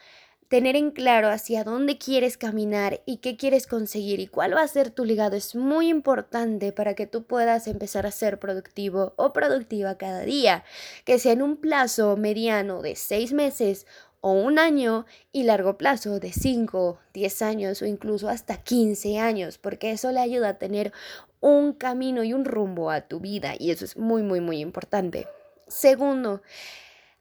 tener 0.53 0.77
en 0.77 0.91
claro 0.91 1.31
hacia 1.31 1.65
dónde 1.65 1.97
quieres 1.97 2.37
caminar 2.37 3.01
y 3.07 3.17
qué 3.17 3.39
quieres 3.39 3.67
conseguir 3.67 4.21
y 4.21 4.27
cuál 4.27 4.55
va 4.55 4.61
a 4.61 4.69
ser 4.69 4.91
tu 4.91 5.07
legado 5.07 5.35
es 5.35 5.55
muy 5.55 5.89
importante 5.89 6.73
para 6.73 6.93
que 6.93 7.07
tú 7.07 7.23
puedas 7.23 7.67
empezar 7.69 8.05
a 8.05 8.11
ser 8.11 8.39
productivo 8.39 9.15
o 9.17 9.33
productiva 9.33 9.97
cada 9.97 10.21
día, 10.21 10.63
que 11.07 11.19
sea 11.19 11.33
en 11.33 11.41
un 11.41 11.57
plazo 11.57 12.19
mediano 12.19 12.83
de 12.83 12.97
seis 12.97 13.33
meses 13.33 13.87
o 14.21 14.33
un 14.33 14.59
año 14.59 15.07
y 15.33 15.45
largo 15.45 15.79
plazo 15.79 16.21
de 16.21 16.35
5, 16.35 16.99
10 17.15 17.41
años 17.41 17.81
o 17.81 17.87
incluso 17.87 18.29
hasta 18.29 18.59
15 18.59 19.21
años, 19.21 19.57
porque 19.57 19.93
eso 19.93 20.13
le 20.13 20.21
ayuda 20.21 20.51
a 20.51 20.59
tener 20.59 20.93
un 21.41 21.73
camino 21.73 22.25
y 22.25 22.35
un 22.35 22.45
rumbo 22.45 22.91
a 22.91 23.01
tu 23.09 23.21
vida 23.21 23.55
y 23.59 23.71
eso 23.71 23.87
es 23.87 23.97
muy, 23.97 24.23
muy, 24.23 24.41
muy 24.41 24.59
importante. 24.59 25.27
Segundo, 25.67 26.43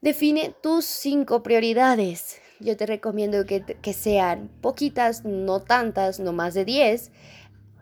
define 0.02 0.54
tus 0.62 0.84
cinco 0.84 1.44
prioridades 1.44 2.41
yo 2.62 2.78
te 2.78 2.86
recomiendo 2.86 3.46
que, 3.46 3.94
sean 3.94 4.50
poquitas, 4.62 5.26
no 5.26 5.60
tantas, 5.60 6.20
no 6.20 6.34
más 6.34 6.54
de 6.54 6.66
10, 6.66 7.12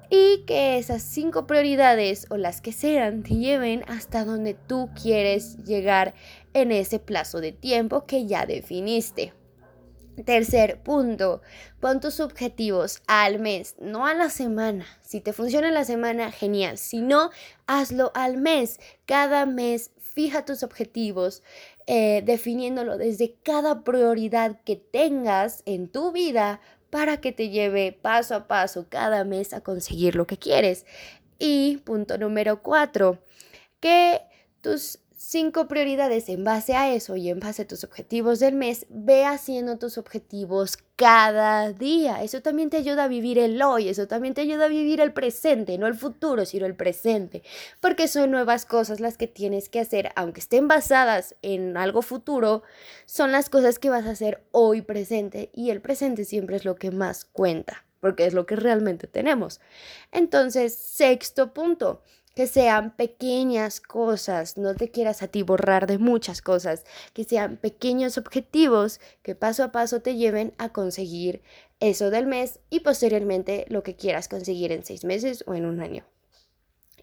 y 0.09 0.43
que 0.47 0.77
esas 0.77 1.03
cinco 1.03 1.45
prioridades 1.45 2.25
o 2.29 2.37
las 2.37 2.61
que 2.61 2.71
sean 2.71 3.21
te 3.21 3.35
lleven 3.35 3.83
hasta 3.87 4.25
donde 4.25 4.55
tú 4.55 4.89
quieres 4.99 5.57
llegar 5.65 6.15
en 6.53 6.71
ese 6.71 6.97
plazo 6.99 7.41
de 7.41 7.51
tiempo 7.51 8.05
que 8.05 8.25
ya 8.25 8.45
definiste. 8.45 9.33
Tercer 10.25 10.81
punto, 10.81 11.41
pon 11.79 12.01
tus 12.01 12.19
objetivos 12.19 13.01
al 13.07 13.39
mes, 13.39 13.75
no 13.79 14.05
a 14.05 14.13
la 14.13 14.29
semana. 14.29 14.85
Si 15.01 15.21
te 15.21 15.31
funciona 15.31 15.71
la 15.71 15.85
semana, 15.85 16.31
genial. 16.31 16.77
Si 16.77 17.01
no, 17.01 17.29
hazlo 17.67 18.11
al 18.15 18.37
mes. 18.37 18.79
Cada 19.05 19.45
mes 19.45 19.91
fija 19.97 20.43
tus 20.43 20.63
objetivos, 20.63 21.43
eh, 21.91 22.21
definiéndolo 22.23 22.99
desde 22.99 23.33
cada 23.41 23.83
prioridad 23.83 24.61
que 24.63 24.75
tengas 24.75 25.63
en 25.65 25.87
tu 25.87 26.11
vida 26.11 26.61
para 26.91 27.19
que 27.19 27.31
te 27.31 27.49
lleve 27.49 27.97
paso 27.99 28.35
a 28.35 28.47
paso 28.47 28.85
cada 28.89 29.23
mes 29.23 29.53
a 29.53 29.61
conseguir 29.61 30.13
lo 30.13 30.27
que 30.27 30.37
quieres. 30.37 30.85
Y 31.39 31.77
punto 31.77 32.19
número 32.19 32.61
cuatro, 32.61 33.17
que 33.79 34.21
tus 34.61 34.99
cinco 35.19 35.67
prioridades 35.67 36.29
en 36.29 36.45
base 36.45 36.75
a 36.75 36.93
eso 36.93 37.17
y 37.17 37.29
en 37.29 37.41
base 37.41 37.63
a 37.63 37.67
tus 37.67 37.83
objetivos 37.83 38.39
del 38.39 38.55
mes, 38.55 38.85
ve 38.89 39.25
haciendo 39.25 39.77
tus 39.77 39.97
objetivos 39.97 40.77
cada 40.95 41.73
día. 41.73 42.23
Eso 42.23 42.41
también 42.41 42.69
te 42.69 42.77
ayuda 42.77 43.03
a 43.03 43.07
vivir 43.09 43.37
el 43.37 43.61
hoy, 43.61 43.89
eso 43.89 44.07
también 44.07 44.33
te 44.33 44.41
ayuda 44.41 44.65
a 44.65 44.69
vivir 44.69 45.01
el 45.01 45.11
presente, 45.11 45.77
no 45.77 45.87
el 45.87 45.95
futuro, 45.95 46.45
sino 46.45 46.65
el 46.65 46.73
presente, 46.73 47.43
porque 47.81 48.07
son 48.07 48.31
nuevas 48.31 48.65
cosas 48.65 49.01
las 49.01 49.17
que 49.17 49.27
tienes 49.27 49.67
que 49.67 49.81
hacer, 49.81 50.11
aunque 50.15 50.39
estén 50.39 50.69
basadas 50.69 51.35
en 51.41 51.75
algo 51.75 52.01
futuro, 52.01 52.63
son 53.05 53.33
las 53.33 53.49
cosas 53.49 53.77
que 53.77 53.89
vas 53.89 54.05
a 54.05 54.11
hacer 54.11 54.45
hoy 54.51 54.81
presente 54.81 55.51
y 55.53 55.71
el 55.71 55.81
presente 55.81 56.23
siempre 56.23 56.55
es 56.55 56.63
lo 56.63 56.77
que 56.77 56.91
más 56.91 57.25
cuenta 57.25 57.85
porque 57.99 58.25
es 58.25 58.33
lo 58.33 58.45
que 58.45 58.55
realmente 58.55 59.07
tenemos. 59.07 59.59
Entonces, 60.13 60.73
sexto 60.73 61.53
punto, 61.53 62.01
que 62.39 62.47
sean 62.47 62.95
pequeñas 62.95 63.81
cosas, 63.81 64.57
no 64.57 64.73
te 64.73 64.89
quieras 64.89 65.21
a 65.21 65.27
ti 65.27 65.43
borrar 65.43 65.87
de 65.87 65.97
muchas 65.97 66.41
cosas, 66.41 66.85
que 67.11 67.25
sean 67.25 67.57
pequeños 67.57 68.17
objetivos 68.17 69.01
que 69.23 69.35
paso 69.35 69.61
a 69.61 69.73
paso 69.73 70.01
te 70.01 70.15
lleven 70.15 70.53
a 70.57 70.69
conseguir 70.69 71.41
eso 71.81 72.09
del 72.11 72.27
mes 72.27 72.61
y 72.69 72.79
posteriormente 72.79 73.65
lo 73.67 73.83
que 73.83 73.97
quieras 73.97 74.29
conseguir 74.29 74.71
en 74.71 74.85
seis 74.85 75.03
meses 75.03 75.43
o 75.47 75.53
en 75.53 75.65
un 75.65 75.81
año. 75.81 76.05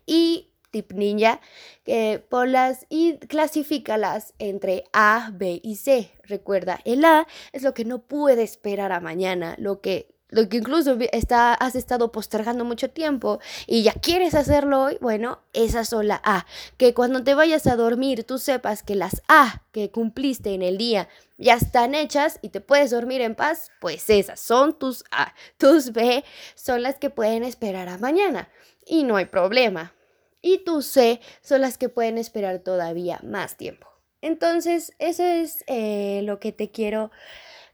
Y 0.06 0.54
tip 0.70 0.92
ninja, 0.92 1.42
que 1.84 2.24
ponlas 2.30 2.86
y 2.88 3.18
clasifícalas 3.18 4.32
entre 4.38 4.84
A, 4.94 5.32
B 5.34 5.60
y 5.62 5.76
C. 5.76 6.12
Recuerda, 6.22 6.80
el 6.86 7.04
A 7.04 7.26
es 7.52 7.62
lo 7.62 7.74
que 7.74 7.84
no 7.84 7.98
puede 7.98 8.42
esperar 8.42 8.90
a 8.90 9.00
mañana, 9.00 9.54
lo 9.58 9.82
que 9.82 10.15
lo 10.28 10.48
que 10.48 10.56
incluso 10.56 10.96
está, 11.12 11.54
has 11.54 11.76
estado 11.76 12.10
postergando 12.10 12.64
mucho 12.64 12.90
tiempo 12.90 13.38
y 13.66 13.82
ya 13.82 13.92
quieres 13.92 14.34
hacerlo 14.34 14.82
hoy, 14.82 14.98
bueno, 15.00 15.40
esa 15.52 15.84
son 15.84 16.08
la 16.08 16.20
A. 16.24 16.46
Que 16.76 16.94
cuando 16.94 17.22
te 17.22 17.34
vayas 17.34 17.66
a 17.66 17.76
dormir 17.76 18.24
tú 18.24 18.38
sepas 18.38 18.82
que 18.82 18.96
las 18.96 19.22
A 19.28 19.62
que 19.72 19.90
cumpliste 19.90 20.54
en 20.54 20.62
el 20.62 20.78
día 20.78 21.08
ya 21.38 21.54
están 21.54 21.94
hechas 21.94 22.38
y 22.42 22.48
te 22.48 22.60
puedes 22.60 22.90
dormir 22.90 23.20
en 23.20 23.34
paz, 23.34 23.70
pues 23.80 24.10
esas 24.10 24.40
son 24.40 24.78
tus 24.78 25.04
A. 25.10 25.34
Tus 25.58 25.92
B 25.92 26.24
son 26.54 26.82
las 26.82 26.98
que 26.98 27.10
pueden 27.10 27.44
esperar 27.44 27.88
a 27.88 27.98
mañana 27.98 28.48
y 28.84 29.04
no 29.04 29.16
hay 29.16 29.26
problema. 29.26 29.94
Y 30.42 30.58
tus 30.58 30.86
C 30.86 31.20
son 31.40 31.60
las 31.60 31.76
que 31.78 31.88
pueden 31.88 32.18
esperar 32.18 32.60
todavía 32.60 33.18
más 33.22 33.56
tiempo. 33.56 33.88
Entonces, 34.20 34.92
eso 34.98 35.22
es 35.22 35.64
eh, 35.66 36.20
lo 36.24 36.38
que 36.40 36.52
te 36.52 36.70
quiero 36.70 37.10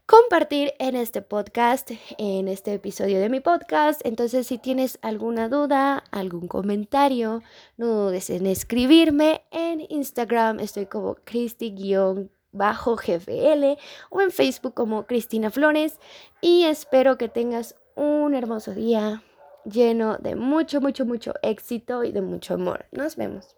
compartir 0.05 0.73
en 0.79 0.95
este 0.95 1.21
podcast, 1.21 1.91
en 2.17 2.47
este 2.47 2.73
episodio 2.73 3.19
de 3.19 3.29
mi 3.29 3.39
podcast. 3.39 4.01
Entonces, 4.03 4.47
si 4.47 4.57
tienes 4.57 4.99
alguna 5.01 5.49
duda, 5.49 6.03
algún 6.11 6.47
comentario, 6.47 7.41
no 7.77 7.87
dudes 7.87 8.29
en 8.29 8.45
escribirme. 8.45 9.43
En 9.51 9.85
Instagram 9.89 10.59
estoy 10.59 10.85
como 10.87 11.15
Cristi-gfl 11.15 12.29
o 14.09 14.21
en 14.21 14.31
Facebook 14.31 14.73
como 14.73 15.05
Cristina 15.05 15.49
Flores. 15.49 15.99
Y 16.41 16.65
espero 16.65 17.17
que 17.17 17.29
tengas 17.29 17.75
un 17.95 18.35
hermoso 18.35 18.73
día 18.73 19.23
lleno 19.65 20.17
de 20.17 20.35
mucho, 20.35 20.81
mucho, 20.81 21.05
mucho 21.05 21.33
éxito 21.41 22.03
y 22.03 22.11
de 22.11 22.21
mucho 22.21 22.55
amor. 22.55 22.85
Nos 22.91 23.15
vemos. 23.15 23.55